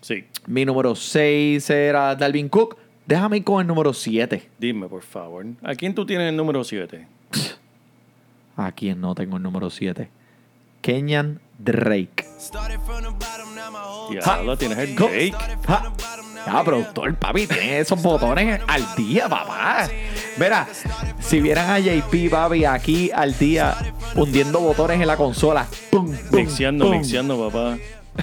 [0.00, 2.76] Sí, Mi número 6 era Dalvin Cook.
[3.06, 4.42] Déjame ir con el número 7.
[4.58, 5.46] dime por favor.
[5.62, 7.06] ¿A quién tú tienes el número 7?
[8.56, 10.10] ¿A quién no tengo el número 7?
[10.80, 12.24] Kenyan Drake.
[14.12, 14.96] Ya, la tienes el.
[14.96, 15.34] Drake.
[15.66, 15.92] Ja.
[16.46, 19.88] Ya, productor, papi, tiene esos botones al día, papá.
[20.38, 20.66] Mira,
[21.18, 23.76] si vieran a JP, papi, aquí al día,
[24.16, 25.66] hundiendo botones en la consola.
[25.90, 26.96] Pum, pum, Mixeando, pum.
[26.96, 27.76] mixeando, papá.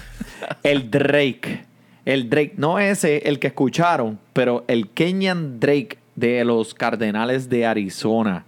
[0.63, 1.63] El Drake.
[2.05, 7.65] El Drake, no ese, el que escucharon, pero el Kenyan Drake de los Cardenales de
[7.65, 8.45] Arizona.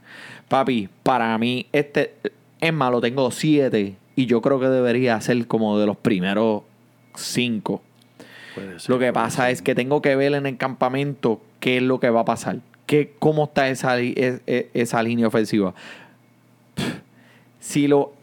[0.48, 2.16] Papi, para mí, este,
[2.62, 6.64] es más, lo tengo siete y yo creo que debería ser como de los primeros
[7.16, 7.82] cinco.
[8.88, 9.52] Lo que pasa ser.
[9.54, 12.58] es que tengo que ver en el campamento qué es lo que va a pasar.
[12.86, 15.74] Qué, ¿Cómo está esa, li- es- es- esa línea ofensiva?
[16.76, 16.86] Pff,
[17.60, 18.14] Si, lo,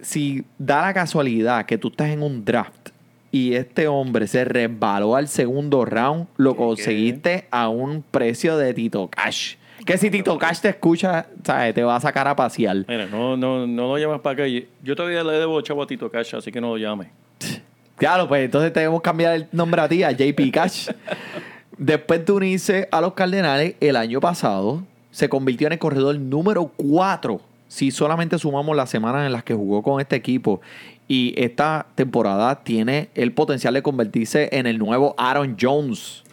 [0.00, 2.90] si da la casualidad que tú estás en un draft
[3.30, 9.08] y este hombre se resbaló al segundo round, lo conseguiste a un precio de Tito
[9.08, 9.56] Cash.
[9.84, 11.74] Que si Tito Cash te escucha, ¿sabes?
[11.74, 12.84] te va a sacar a pasear.
[12.86, 14.64] Mira, no, no, no lo llames para acá.
[14.82, 17.10] Yo todavía le debo chavo a Tito Cash, así que no lo llame.
[17.94, 20.88] Claro, pues entonces tenemos que cambiar el nombre a ti, a JP Cash.
[21.78, 26.72] Después de unirse a los Cardenales el año pasado, se convirtió en el corredor número
[26.76, 27.40] 4.
[27.68, 30.60] Si solamente sumamos las semanas en las que jugó con este equipo.
[31.06, 36.24] Y esta temporada tiene el potencial de convertirse en el nuevo Aaron Jones.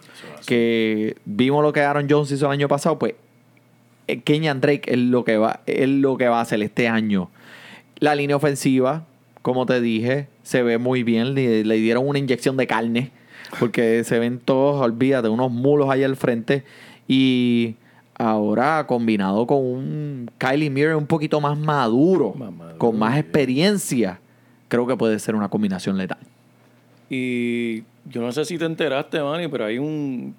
[0.46, 3.14] Que vimos lo que Aaron Jones hizo el año pasado, pues
[4.24, 7.30] Kenyan Drake es lo que va, es lo que va a hacer este año.
[7.98, 9.06] La línea ofensiva,
[9.42, 11.34] como te dije, se ve muy bien.
[11.34, 13.10] Le, le dieron una inyección de carne.
[13.58, 16.64] Porque se ven todos, olvídate, unos mulos ahí al frente.
[17.08, 17.74] Y
[18.20, 24.20] ahora combinado con un Kylie Murray un poquito más maduro, Más maduro, con más experiencia,
[24.68, 26.18] creo que puede ser una combinación letal.
[27.08, 30.34] Y yo no sé si te enteraste, Manny, pero hay un,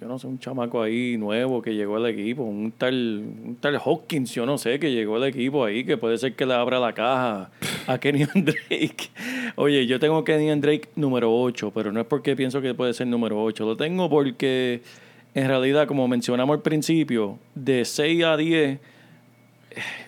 [0.00, 3.78] yo no sé, un chamaco ahí nuevo que llegó al equipo, un tal, un tal
[3.84, 6.80] Hopkins, yo no sé, que llegó al equipo ahí, que puede ser que le abra
[6.80, 7.50] la caja
[7.86, 9.10] a Kenny Drake.
[9.56, 13.08] Oye, yo tengo Kenny Drake número 8, pero no es porque pienso que puede ser
[13.08, 14.80] número 8, lo tengo porque
[15.34, 18.80] en realidad, como mencionamos al principio, de 6 a 10 eh,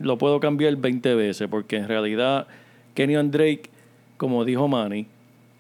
[0.01, 2.47] lo puedo cambiar 20 veces, porque en realidad
[2.95, 3.65] Kenny Drake,
[4.17, 5.07] como dijo Manny,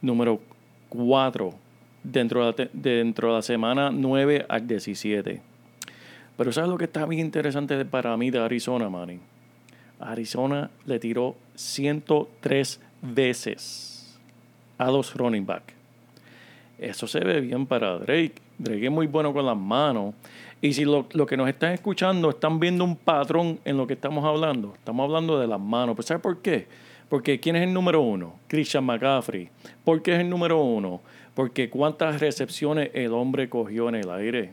[0.00, 0.40] número
[0.88, 1.61] 4
[2.02, 5.40] dentro de dentro de la semana 9 al 17.
[6.36, 9.20] Pero ¿sabes lo que está bien interesante para mí de Arizona, Manny?
[10.00, 14.18] Arizona le tiró 103 veces
[14.78, 15.74] a los running back.
[16.78, 18.34] Eso se ve bien para Drake.
[18.58, 20.14] Drake es muy bueno con las manos.
[20.60, 23.94] Y si lo, lo que nos están escuchando están viendo un patrón en lo que
[23.94, 25.94] estamos hablando, estamos hablando de las manos.
[25.94, 26.66] Pues ¿sabes por qué?
[27.08, 28.34] Porque ¿quién es el número uno?
[28.48, 29.48] Christian McCaffrey.
[29.84, 31.00] ¿Por qué es el número uno?
[31.34, 34.50] Porque cuántas recepciones el hombre cogió en el aire.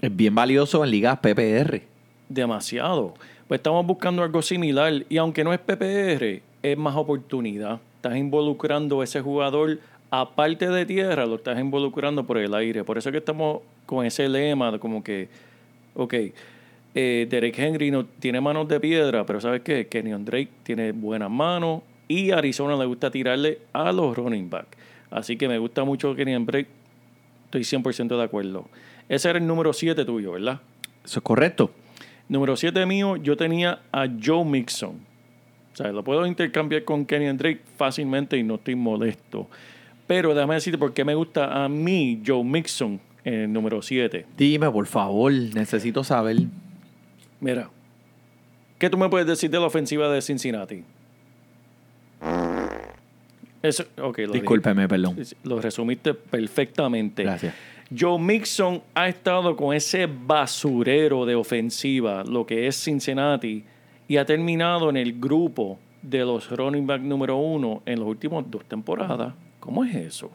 [0.00, 1.82] Es bien valioso en ligas PPR.
[2.28, 3.14] Demasiado.
[3.48, 5.04] Pues estamos buscando algo similar.
[5.08, 7.78] Y aunque no es PPR, es más oportunidad.
[7.96, 9.78] Estás involucrando a ese jugador,
[10.10, 12.84] aparte de tierra, lo estás involucrando por el aire.
[12.84, 15.28] Por eso es que estamos con ese lema de como que,
[15.94, 16.14] ok,
[16.94, 19.88] eh, Derek Henry no tiene manos de piedra, pero ¿sabes qué?
[19.88, 24.76] Kenyon Drake tiene buenas manos y a Arizona le gusta tirarle a los running back.
[25.10, 26.68] Así que me gusta mucho Kenyon Drake.
[27.46, 28.68] Estoy 100% de acuerdo.
[29.08, 30.60] Ese era el número 7 tuyo, ¿verdad?
[31.04, 31.70] Eso es correcto.
[32.28, 34.96] Número 7 mío, yo tenía a Joe Mixon.
[35.72, 39.48] O sea, lo puedo intercambiar con Kenny Drake fácilmente y no estoy molesto.
[40.06, 44.26] Pero déjame decirte por qué me gusta a mí Joe Mixon en el número 7.
[44.36, 46.36] Dime, por favor, necesito saber.
[47.40, 47.70] Mira,
[48.78, 50.84] ¿qué tú me puedes decir de la ofensiva de Cincinnati?
[53.64, 54.30] Eso, lo dije.
[54.30, 55.16] Discúlpeme, perdón.
[55.42, 57.22] Lo resumiste perfectamente.
[57.22, 57.54] Gracias.
[57.96, 63.64] Joe Mixon ha estado con ese basurero de ofensiva, lo que es Cincinnati,
[64.06, 68.44] y ha terminado en el grupo de los running back número uno en las últimas
[68.50, 69.32] dos temporadas.
[69.60, 70.30] ¿Cómo es eso?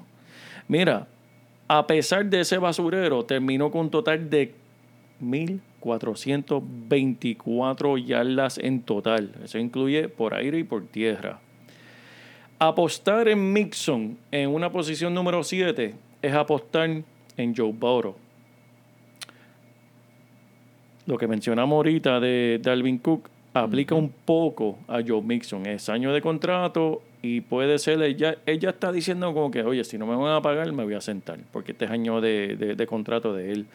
[0.68, 1.08] Mira,
[1.68, 4.56] a pesar de ese basurero, terminó con un total de
[5.22, 9.36] 1.424 yardas en total.
[9.44, 11.42] Eso incluye por aire y por tierra.
[12.60, 16.90] Apostar en Mixon en una posición número 7 es apostar
[17.38, 18.16] en Joe Burrow.
[21.06, 25.66] Lo que mencionamos ahorita de Dalvin Cook aplica un poco a Joe Mixon.
[25.66, 29.98] Es año de contrato y puede ser, ella, ella está diciendo como que, oye, si
[29.98, 32.76] no me van a pagar, me voy a sentar, porque este es año de, de-
[32.76, 33.66] de contrato de él.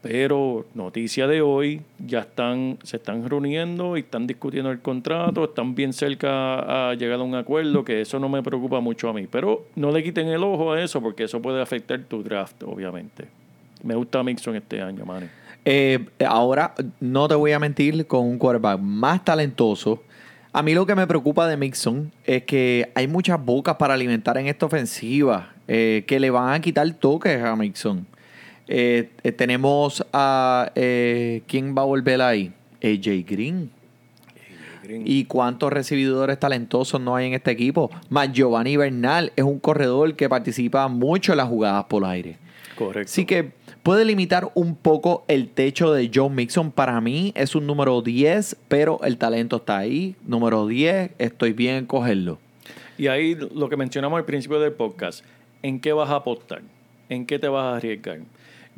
[0.00, 5.74] Pero noticia de hoy, ya están, se están reuniendo y están discutiendo el contrato, están
[5.74, 9.26] bien cerca a llegar a un acuerdo, que eso no me preocupa mucho a mí.
[9.28, 13.26] Pero no le quiten el ojo a eso, porque eso puede afectar tu draft, obviamente.
[13.82, 15.26] Me gusta Mixon este año, Manny.
[15.64, 20.02] Eh, ahora, no te voy a mentir, con un quarterback más talentoso.
[20.52, 24.38] A mí lo que me preocupa de Mixon es que hay muchas bocas para alimentar
[24.38, 28.06] en esta ofensiva eh, que le van a quitar toques a Mixon.
[28.68, 30.70] Eh, eh, tenemos a.
[30.74, 32.52] eh, ¿Quién va a volver ahí?
[32.82, 33.70] AJ Green.
[34.90, 37.90] ¿Y cuántos recibidores talentosos no hay en este equipo?
[38.08, 42.38] Más Giovanni Bernal es un corredor que participa mucho en las jugadas por aire.
[42.74, 43.10] Correcto.
[43.10, 43.50] Así que
[43.82, 46.70] puede limitar un poco el techo de Joe Mixon.
[46.70, 50.16] Para mí es un número 10, pero el talento está ahí.
[50.26, 52.38] Número 10, estoy bien en cogerlo.
[52.96, 55.24] Y ahí lo que mencionamos al principio del podcast,
[55.62, 56.62] ¿en qué vas a apostar?
[57.10, 58.20] ¿En qué te vas a arriesgar?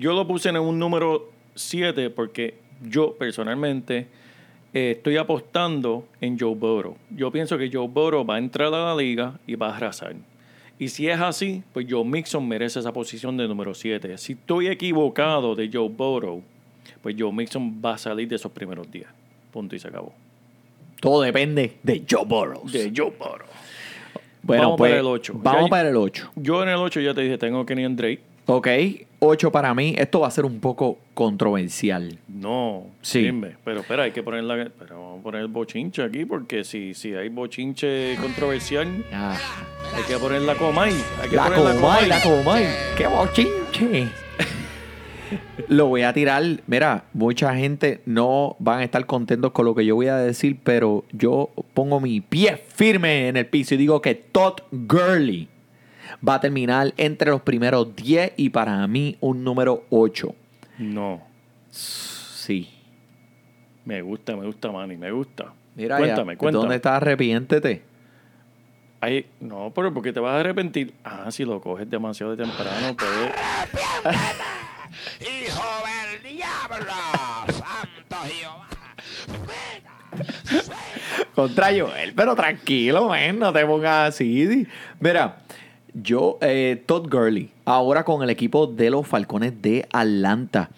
[0.01, 4.07] Yo lo puse en un número 7 porque yo personalmente
[4.73, 6.97] eh, estoy apostando en Joe Burrow.
[7.11, 10.15] Yo pienso que Joe Burrow va a entrar a la liga y va a arrasar.
[10.79, 14.17] Y si es así, pues Joe Mixon merece esa posición de número 7.
[14.17, 16.43] Si estoy equivocado de Joe Burrow,
[17.03, 19.13] pues Joe Mixon va a salir de esos primeros días.
[19.53, 20.15] Punto y se acabó.
[20.99, 22.73] Todo depende de Joe Burrows.
[22.73, 23.49] De Joe Burrow.
[24.43, 25.35] Bueno, Vamos pues, para el ocho.
[25.37, 26.31] Vamos Ya- para el 8.
[26.37, 28.30] Yo en el 8 ya te dije, tengo Kenny Drake.
[28.53, 28.67] Ok,
[29.21, 29.95] 8 para mí.
[29.97, 32.19] Esto va a ser un poco controversial.
[32.27, 33.21] No, Sí.
[33.23, 33.57] dime.
[33.65, 36.93] Pero espera, hay que poner la, pero vamos a poner el bochinche aquí porque si,
[36.95, 39.39] si hay bochinche controversial, Ah,
[39.95, 40.93] hay que poner la Comay.
[41.23, 42.65] Hay que la poner Comay, la Comay.
[42.99, 44.09] ¡Qué bochinche!
[45.69, 46.43] Lo voy a tirar.
[46.67, 50.59] Mira, mucha gente no van a estar contentos con lo que yo voy a decir,
[50.65, 55.47] pero yo pongo mi pie firme en el piso y digo que Todd Gurley
[56.27, 60.35] va a terminar entre los primeros 10 y para mí un número 8.
[60.79, 61.23] No,
[61.71, 62.69] Sí.
[63.85, 65.53] me gusta, me gusta, Manny, me gusta.
[65.77, 66.63] Mira, cuéntame, ya, cuéntame.
[66.63, 66.93] ¿dónde estás?
[66.95, 67.83] Arrepiéntete.
[69.03, 70.93] Ay, no, pero porque te vas a arrepentir.
[71.05, 73.11] Ah, si lo coges demasiado de temprano, pues.
[75.21, 76.93] ¡Hijo del diablo!
[77.47, 78.67] ¡Santo Jehová!
[81.35, 84.67] Contra Joel, pero tranquilo, man, no te pongas así.
[84.99, 85.37] Mira,
[85.95, 90.71] yo, eh, Todd Gurley, ahora con el equipo de los Falcones de Atlanta.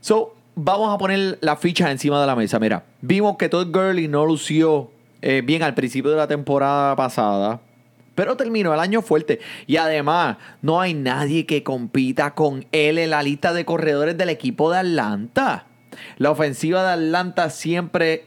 [0.00, 2.58] So, vamos a poner la ficha encima de la mesa.
[2.58, 4.90] Mira, vimos que Todd Gurley no lució
[5.22, 7.60] eh, bien al principio de la temporada pasada.
[8.14, 9.40] Pero terminó el año fuerte.
[9.66, 14.28] Y además, no hay nadie que compita con él en la lista de corredores del
[14.28, 15.66] equipo de Atlanta.
[16.18, 18.24] La ofensiva de Atlanta siempre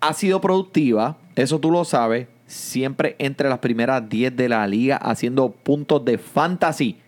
[0.00, 1.16] ha sido productiva.
[1.36, 2.28] Eso tú lo sabes.
[2.46, 6.98] Siempre entre las primeras 10 de la liga haciendo puntos de fantasy.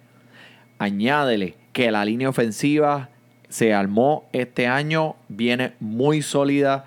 [0.79, 3.09] Añádele que la línea ofensiva
[3.49, 5.15] se armó este año.
[5.29, 6.85] Viene muy sólida.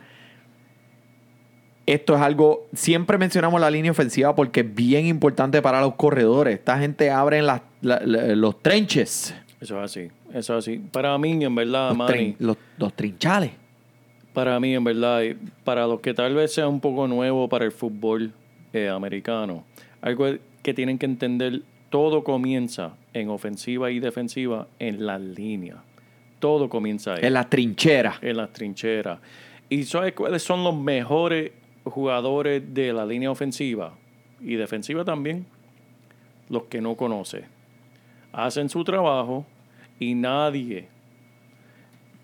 [1.86, 6.54] Esto es algo, siempre mencionamos la línea ofensiva porque es bien importante para los corredores.
[6.56, 10.78] Esta gente abre en las- la- la- los trenches, Eso es así, eso es así.
[10.92, 13.52] Para mí, en verdad, los, Manny, trin- los- los trinchales.
[14.34, 15.22] para mí, en verdad,
[15.64, 18.32] para los que tal vez sea un poco nuevo para el fútbol
[18.74, 19.64] eh, americano,
[20.02, 20.28] algo
[20.64, 25.84] que tienen que entender, todo comienza en ofensiva y defensiva en la línea.
[26.40, 27.20] Todo comienza ahí.
[27.24, 28.18] En las trincheras.
[28.22, 29.20] en las trincheras.
[29.70, 31.52] ¿Y sabes cuáles son los mejores
[31.84, 33.94] jugadores de la línea ofensiva
[34.40, 35.46] y defensiva también?
[36.50, 37.46] Los que no conoce.
[38.34, 39.46] Hacen su trabajo
[40.00, 40.88] y nadie,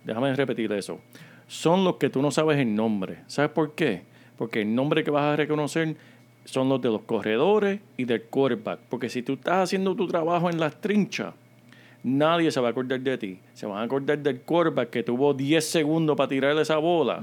[0.04, 1.00] déjame repetir eso,
[1.48, 3.20] son los que tú no sabes el nombre.
[3.28, 4.02] ¿Sabes por qué?
[4.38, 5.96] Porque el nombre que vas a reconocer
[6.48, 8.80] son los de los corredores y del quarterback.
[8.90, 11.34] Porque si tú estás haciendo tu trabajo en las trinchas,
[12.04, 13.40] nadie se va a acordar de ti.
[13.54, 17.22] Se van a acordar del quarterback que tuvo 10 segundos para tirar esa bola.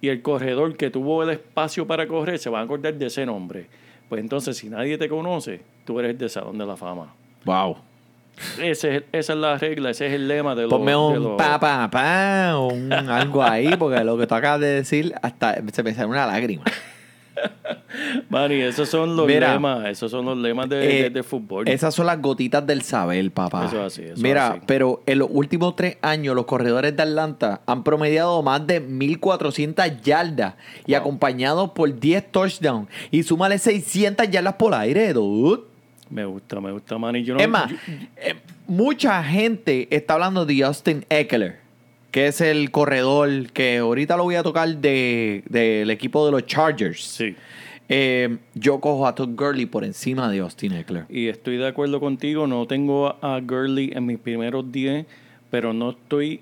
[0.00, 3.24] Y el corredor que tuvo el espacio para correr, se van a acordar de ese
[3.24, 3.68] nombre.
[4.08, 7.14] Pues entonces, si nadie te conoce, tú eres del Salón de la Fama.
[7.44, 7.76] Wow.
[8.60, 10.70] Ese es- esa es la regla, ese es el lema de los...
[10.70, 14.60] Ponme de un los- pa, pa, pa, un algo ahí, porque lo que tú acabas
[14.60, 16.64] de decir, hasta se me sale una lágrima.
[18.28, 21.68] Manny, esos son los Mira, lemas, esos son los lemas de, Eh, de fútbol.
[21.68, 23.66] Esas son las gotitas del saber, papá.
[23.66, 24.60] Eso es así, eso Mira, así.
[24.66, 30.00] pero en los últimos tres años, los corredores de Atlanta han promediado más de 1.400
[30.02, 30.54] yardas
[30.86, 32.88] y acompañados por 10 touchdowns.
[33.10, 35.62] Y súmale 600 yardas por aire, dude.
[36.10, 37.22] Me gusta, me gusta, Manny.
[37.24, 37.76] Yo no, es más, yo-
[38.18, 38.34] eh,
[38.66, 41.58] mucha gente está hablando de Austin Eckler,
[42.14, 46.46] que es el corredor que ahorita lo voy a tocar de- del equipo de los
[46.46, 47.02] Chargers.
[47.02, 47.34] sí.
[47.88, 51.06] Eh, yo cojo a Todd Gurley por encima de Austin Eckler.
[51.10, 55.04] Y estoy de acuerdo contigo, no tengo a Gurley en mis primeros 10,
[55.50, 56.40] pero no estoy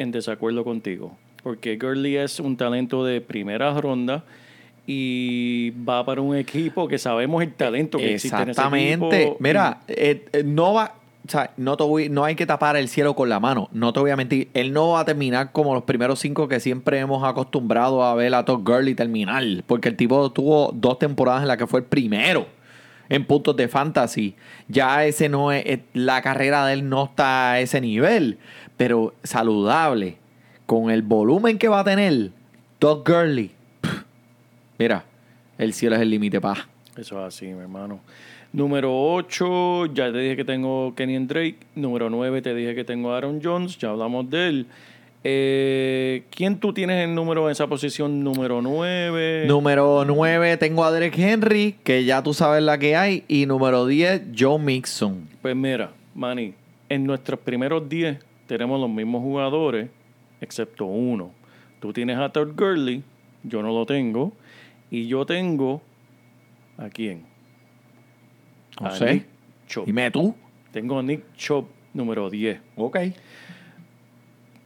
[0.00, 1.16] en desacuerdo contigo.
[1.44, 4.24] Porque Gurley es un talento de primera ronda
[4.86, 9.22] y va para un equipo que sabemos el talento que existe en ese Exactamente.
[9.22, 9.36] equipo.
[9.40, 10.96] Mira, eh, eh, no va.
[11.26, 13.68] O sea, no, te voy- no hay que tapar el cielo con la mano.
[13.72, 14.48] No te voy a mentir.
[14.54, 18.34] Él no va a terminar como los primeros cinco que siempre hemos acostumbrado a ver
[18.34, 19.44] a Todd Gurley terminar.
[19.66, 22.46] Porque el tipo tuvo dos temporadas en las que fue el primero
[23.10, 24.34] en puntos de fantasy.
[24.68, 25.80] Ya ese no es.
[25.92, 28.38] La carrera de él no está a ese nivel.
[28.76, 30.16] Pero saludable.
[30.66, 32.30] Con el volumen que va a tener
[32.78, 33.50] Todd Gurley.
[34.78, 35.04] Mira,
[35.58, 36.68] el cielo es el límite, pa.
[36.96, 38.00] Eso es así, mi hermano.
[38.52, 41.58] Número 8, ya te dije que tengo Kenny Drake.
[41.76, 43.78] Número 9, te dije que tengo Aaron Jones.
[43.78, 44.66] Ya hablamos de él.
[45.22, 49.44] Eh, ¿Quién tú tienes el número en esa posición número 9?
[49.46, 53.22] Número 9 tengo a Derek Henry, que ya tú sabes la que hay.
[53.28, 55.28] Y número 10, Joe Mixon.
[55.42, 56.54] Pues mira, Manny,
[56.88, 59.88] en nuestros primeros 10 tenemos los mismos jugadores,
[60.40, 61.30] excepto uno.
[61.80, 63.04] Tú tienes a Todd Gurley,
[63.44, 64.32] yo no lo tengo.
[64.90, 65.82] Y yo tengo.
[66.76, 67.29] ¿A quién?
[68.80, 69.12] No A sé.
[69.12, 69.26] Nick
[69.68, 69.86] Chubb.
[69.86, 70.34] Dime tú.
[70.72, 72.60] Tengo a Nick Chubb número 10.
[72.76, 72.98] Ok.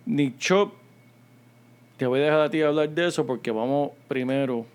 [0.07, 0.73] Nick Chubb,
[1.97, 4.67] te voy a dejar a ti hablar de eso porque vamos primero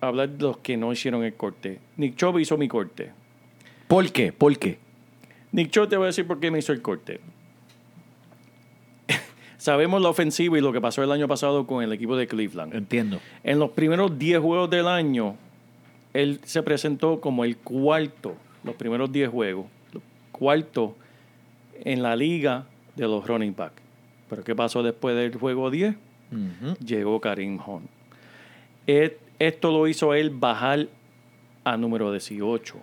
[0.00, 1.78] a hablar de los que no hicieron el corte.
[1.96, 3.12] Nick Chubb hizo mi corte.
[3.88, 4.32] ¿Por qué?
[4.32, 4.78] ¿Por qué?
[5.52, 7.20] Nick Chubb te voy a decir por qué me hizo el corte.
[9.58, 12.74] Sabemos la ofensiva y lo que pasó el año pasado con el equipo de Cleveland.
[12.74, 13.20] Entiendo.
[13.42, 15.34] En los primeros 10 juegos del año,
[16.12, 18.34] él se presentó como el cuarto,
[18.64, 19.66] los primeros 10 juegos,
[20.32, 20.96] cuarto
[21.84, 23.72] en la liga de los running back.
[24.28, 25.94] Pero ¿qué pasó después del juego 10?
[25.94, 26.74] Ujú.
[26.84, 27.88] Llegó Karim Hunt.
[29.38, 30.88] Esto lo hizo él bajar
[31.64, 32.76] a número 18.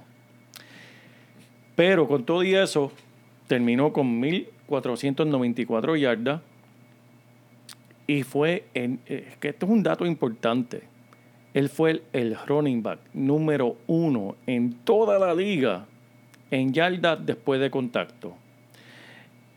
[1.76, 2.92] Pero con todo y eso,
[3.48, 6.42] terminó con 1.494 yardas.
[8.08, 10.84] Y fue, en, es que esto es un dato importante.
[11.58, 15.86] Él fue el, el running back número uno en toda la liga
[16.52, 18.36] en yardas después de contacto.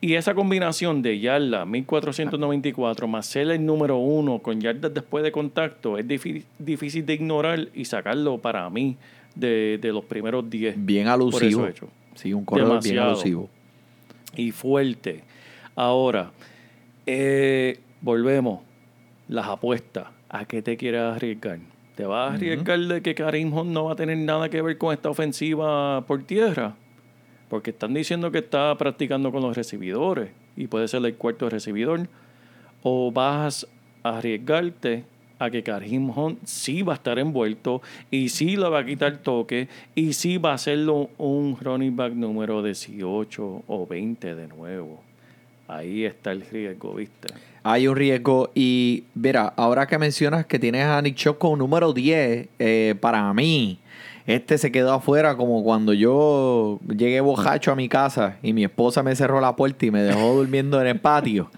[0.00, 5.30] Y esa combinación de yardas 1494 más ser el número uno con yardas después de
[5.30, 8.96] contacto es difí- difícil de ignorar y sacarlo para mí
[9.34, 10.74] de, de los primeros 10.
[10.78, 11.66] Bien alusivo.
[11.66, 11.88] hecho.
[12.14, 13.48] Sí, un corredor bien alusivo.
[14.36, 15.22] Y fuerte.
[15.76, 16.30] Ahora,
[17.06, 18.60] eh, volvemos.
[19.28, 20.06] Las apuestas.
[20.30, 21.58] ¿A qué te quieres arriesgar?
[21.94, 24.78] ¿Te vas a arriesgar de que Karim Hunt no va a tener nada que ver
[24.78, 26.74] con esta ofensiva por tierra?
[27.48, 32.08] Porque están diciendo que está practicando con los recibidores y puede ser el cuarto recibidor.
[32.82, 33.66] O vas
[34.02, 35.04] a arriesgarte
[35.40, 39.18] a que Karim Hunt sí va a estar envuelto y sí le va a quitar
[39.18, 45.09] toque y sí va a hacerlo un running back número 18 o 20 de nuevo.
[45.70, 47.32] Ahí está el riesgo, ¿viste?
[47.62, 48.50] Hay un riesgo.
[48.54, 53.78] Y mira, ahora que mencionas que tienes a Nick con número 10, eh, para mí,
[54.26, 59.02] este se quedó afuera como cuando yo llegué bojacho a mi casa y mi esposa
[59.02, 61.50] me cerró la puerta y me dejó durmiendo en el patio.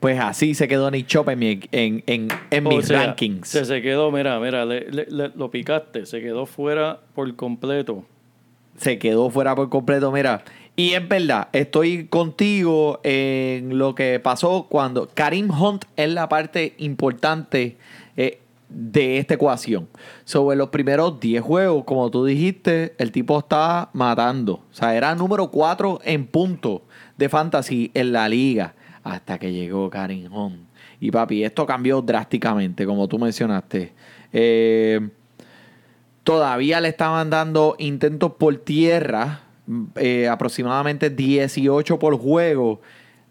[0.00, 3.48] Pues así se quedó Nick Chubb en, mi- en, en, en O mis sea, rankings.
[3.48, 8.04] Se, se quedó, mira, mira, le- le- le- lo picaste, se quedó fuera por completo.
[8.76, 10.10] se quedó fuera por completo.
[10.12, 10.42] Mira,
[10.76, 16.74] y es verdad, estoy contigo en lo que pasó cuando Karim Hunt es la parte
[16.78, 17.76] importante
[18.16, 19.88] eh, de esta ecuación.
[20.24, 24.54] Sobre los primeros 10 juegos, como tú dijiste, el tipo estaba matando.
[24.54, 26.82] O sea, era número 4 en punto
[27.16, 30.68] de fantasy en la liga hasta que llegó Karim Hunt.
[30.98, 33.92] Y papi, esto cambió drásticamente, como tú mencionaste.
[34.32, 35.08] Eh,
[36.24, 39.42] Todavía le estaban dando intentos por tierra,
[39.96, 42.80] eh, aproximadamente 18 por juego,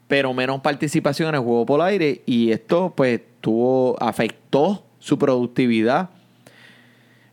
[0.07, 2.21] pero menos participación en el juego por aire.
[2.25, 6.09] Y esto, pues, tuvo, afectó su productividad.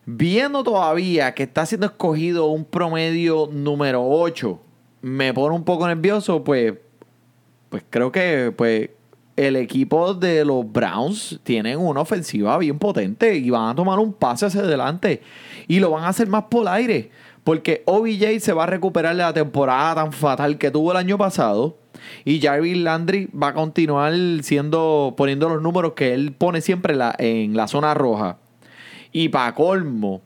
[0.07, 4.61] Viendo todavía que está siendo escogido un promedio número 8,
[5.03, 6.75] me pone un poco nervioso, pues,
[7.69, 8.91] pues creo que pues,
[9.37, 14.13] el equipo de los Browns tienen una ofensiva bien potente y van a tomar un
[14.13, 15.23] pase hacia adelante
[15.67, 17.11] y lo van a hacer más por aire.
[17.45, 21.19] Porque OBJ se va a recuperar de la temporada tan fatal que tuvo el año
[21.19, 21.77] pasado.
[22.25, 24.13] Y Jarvis Landry va a continuar
[24.43, 28.39] siendo, poniendo los números que él pone siempre en la, en la zona roja.
[29.13, 30.23] Y para colmo,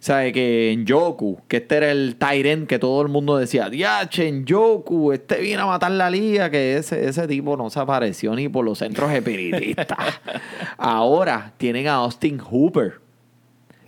[0.00, 0.32] ¿sabe?
[0.32, 4.44] Que en Yoku, que este era el Tyrant que todo el mundo decía, Diache, en
[4.44, 8.48] Yoku, este viene a matar la liga, que ese, ese tipo no se apareció ni
[8.48, 10.20] por los centros espiritistas.
[10.78, 13.00] Ahora tienen a Austin Hooper.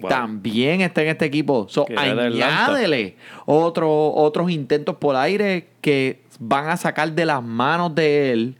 [0.02, 0.08] Wow.
[0.10, 1.66] también está en este equipo.
[1.68, 8.32] So, añádele otro- otros intentos por aire que van a sacar de las manos de
[8.32, 8.56] él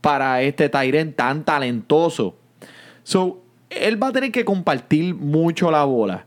[0.00, 2.36] para este Tyren tan talentoso.
[3.02, 6.26] So, él va a tener que compartir mucho la bola.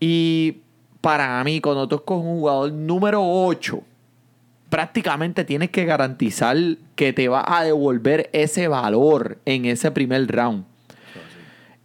[0.00, 0.58] Y
[1.00, 3.82] para mí, cuando tú escoges un jugador número 8,
[4.68, 6.56] prácticamente tienes que garantizar
[6.94, 10.64] que te va a devolver ese valor en ese primer round.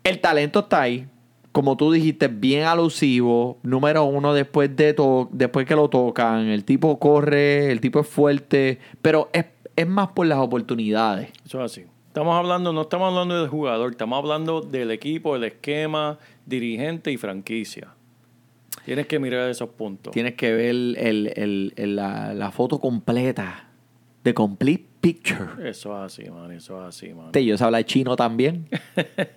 [0.04, 1.08] El talento está ahí.
[1.54, 3.58] Como tú dijiste, bien alusivo.
[3.64, 6.48] Número uno después, de to- después que lo tocan.
[6.48, 8.80] El tipo corre, el tipo es fuerte.
[9.02, 9.46] Pero es,
[9.76, 11.30] es más por las oportunidades.
[11.46, 11.86] Eso es así.
[12.08, 17.18] Estamos hablando, no estamos hablando del jugador, estamos hablando del equipo, el esquema, dirigente y
[17.18, 17.88] franquicia.
[18.86, 20.12] Tienes que mirar esos puntos.
[20.14, 23.70] Tienes que ver el- el- el- la, la foto completa.
[24.24, 25.70] The complete picture.
[25.70, 26.50] Eso es así, man.
[26.54, 27.32] Eso es así, man.
[27.34, 28.70] Ellos hablan chino también.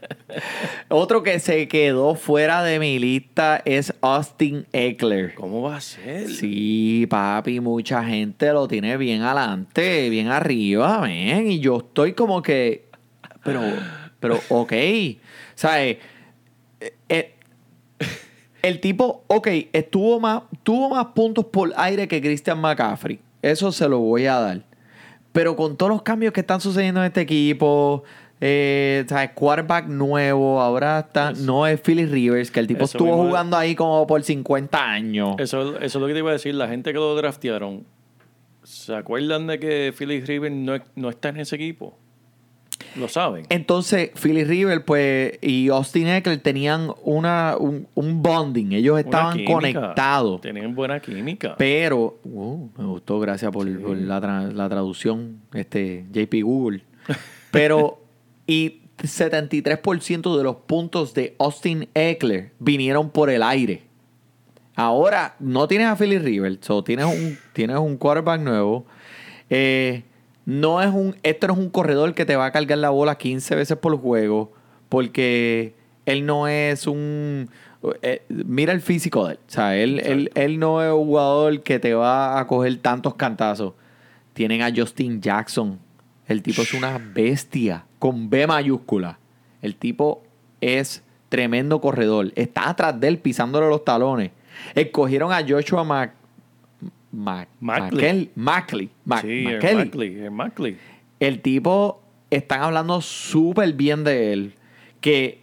[0.88, 5.34] Otro que se quedó fuera de mi lista es Austin Eckler.
[5.34, 6.28] ¿Cómo va a ser?
[6.28, 11.50] Sí, papi, mucha gente lo tiene bien adelante, bien arriba, men.
[11.50, 12.86] Y yo estoy como que.
[13.42, 13.60] Pero,
[14.20, 14.72] pero, ok.
[15.56, 15.96] ¿Sabes?
[16.78, 17.34] Eh, eh,
[18.62, 23.18] el tipo, ok, estuvo más, tuvo más puntos por aire que Christian McCaffrey.
[23.42, 24.75] Eso se lo voy a dar.
[25.36, 28.04] Pero con todos los cambios que están sucediendo en este equipo,
[28.40, 29.32] eh, ¿sabes?
[29.34, 33.74] Quarterback nuevo, ahora está, no es Philly Rivers, que el tipo Eso estuvo jugando ahí
[33.74, 35.36] como por 50 años.
[35.38, 36.54] Eso, eso es lo que te iba a decir.
[36.54, 37.84] La gente que lo draftearon,
[38.62, 41.98] ¿se acuerdan de que Philly Rivers no, no está en ese equipo?
[42.96, 43.46] Lo saben.
[43.48, 48.72] Entonces, Philly River pues, y Austin Eckler tenían una, un, un bonding.
[48.72, 49.52] Ellos estaban química.
[49.54, 50.40] conectados.
[50.40, 51.54] Tenían buena química.
[51.58, 56.82] Pero, uh, me gustó, gracias por, por la, tra- la traducción, este JP Google.
[57.50, 58.00] Pero,
[58.46, 63.82] y 73% de los puntos de Austin Eckler vinieron por el aire.
[64.74, 68.86] Ahora, no tienes a Philly River, so tienes un, tienes un quarterback nuevo.
[69.48, 70.02] Eh,
[70.46, 73.18] no es un, esto no es un corredor que te va a cargar la bola
[73.18, 74.52] 15 veces por juego,
[74.88, 75.74] porque
[76.06, 77.50] él no es un...
[78.02, 79.38] eh, mira el físico de él.
[79.46, 83.14] O sea, él, él, él no es un jugador que te va a coger tantos
[83.16, 83.74] cantazos.
[84.32, 85.80] Tienen a Justin Jackson.
[86.28, 89.18] El tipo es una bestia con B mayúscula.
[89.62, 90.22] El tipo
[90.60, 92.32] es tremendo corredor.
[92.36, 94.30] Está atrás de él pisándole los talones.
[94.74, 96.14] Escogieron a Joshua Mac,
[97.16, 98.30] Mac, Mackley.
[98.34, 98.90] Mackley.
[99.06, 99.62] Mac- sí, el.
[99.82, 100.22] Mackley,
[101.18, 104.54] el tipo, están hablando súper bien de él.
[105.00, 105.40] Que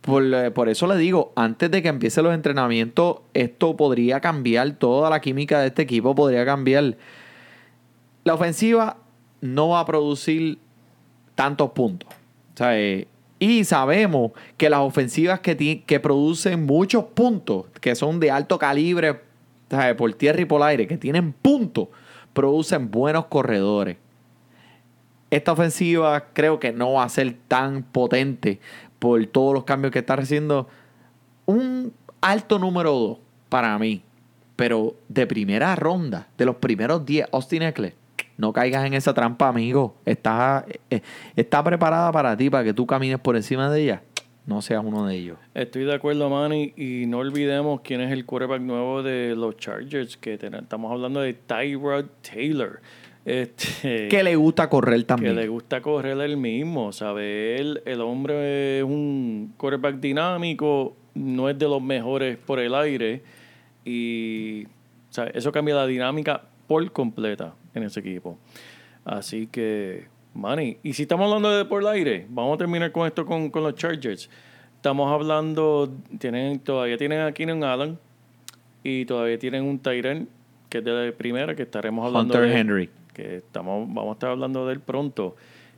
[0.00, 5.10] por, por eso le digo, antes de que empiece los entrenamientos, esto podría cambiar toda
[5.10, 6.96] la química de este equipo, podría cambiar.
[8.24, 8.96] La ofensiva
[9.40, 10.58] no va a producir
[11.34, 12.08] tantos puntos.
[12.54, 13.06] O sea, eh,
[13.38, 19.20] y sabemos que las ofensivas que, que producen muchos puntos, que son de alto calibre,
[19.96, 21.88] por tierra y por aire, que tienen puntos,
[22.32, 23.96] producen buenos corredores.
[25.30, 28.60] Esta ofensiva creo que no va a ser tan potente
[28.98, 30.68] por todos los cambios que está recibiendo.
[31.46, 33.18] Un alto número 2
[33.48, 34.02] para mí.
[34.56, 37.94] Pero de primera ronda, de los primeros 10, Austin Eckler,
[38.36, 39.96] no caigas en esa trampa, amigo.
[40.04, 41.00] Está, eh,
[41.34, 44.02] está preparada para ti, para que tú camines por encima de ella.
[44.44, 45.38] No seas uno de ellos.
[45.54, 46.72] Estoy de acuerdo, Manny.
[46.76, 51.20] Y no olvidemos quién es el quarterback nuevo de los Chargers, que ten- estamos hablando
[51.20, 52.80] de Tyrod Taylor.
[53.24, 55.36] Este, Que le gusta correr que también.
[55.36, 57.56] le gusta correr él mismo, ¿sabe?
[57.60, 63.22] Él, el hombre es un quarterback dinámico, no es de los mejores por el aire
[63.84, 64.66] y
[65.34, 68.38] eso cambia la dinámica por completa en ese equipo.
[69.04, 73.06] Así que, Manny, y si estamos hablando de por el aire, vamos a terminar con
[73.06, 74.30] esto con, con los Chargers.
[74.76, 77.98] Estamos hablando, tienen, todavía tienen a Keenan Allen
[78.82, 80.28] y todavía tienen un Tyrant
[80.72, 82.90] que es de la primera, que estaremos hablando Hunter de Henry.
[83.12, 85.36] que estamos, vamos a estar hablando de él pronto,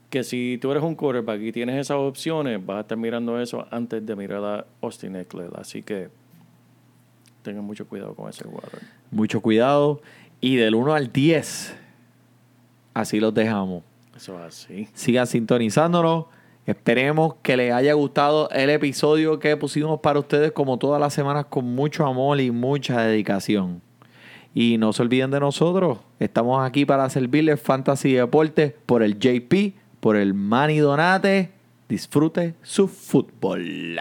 [0.08, 3.66] que si tú eres un quarterback y tienes esas opciones, vas a estar mirando eso
[3.72, 5.50] antes de mirar a Austin Eckler.
[5.56, 6.10] Así que
[7.42, 8.78] tengan mucho cuidado con ese jugador.
[9.10, 10.00] Mucho cuidado.
[10.40, 11.76] Y del 1 al 10,
[12.94, 13.82] así los dejamos.
[14.16, 14.88] Eso es así.
[14.94, 16.26] Sigan sintonizándonos.
[16.66, 21.46] Esperemos que les haya gustado el episodio que pusimos para ustedes como todas las semanas
[21.46, 23.82] con mucho amor y mucha dedicación.
[24.54, 25.98] Y no se olviden de nosotros.
[26.18, 31.50] Estamos aquí para servirles Fantasy Deportes por el JP, por el Manny Donate.
[31.88, 33.98] Disfrute su fútbol.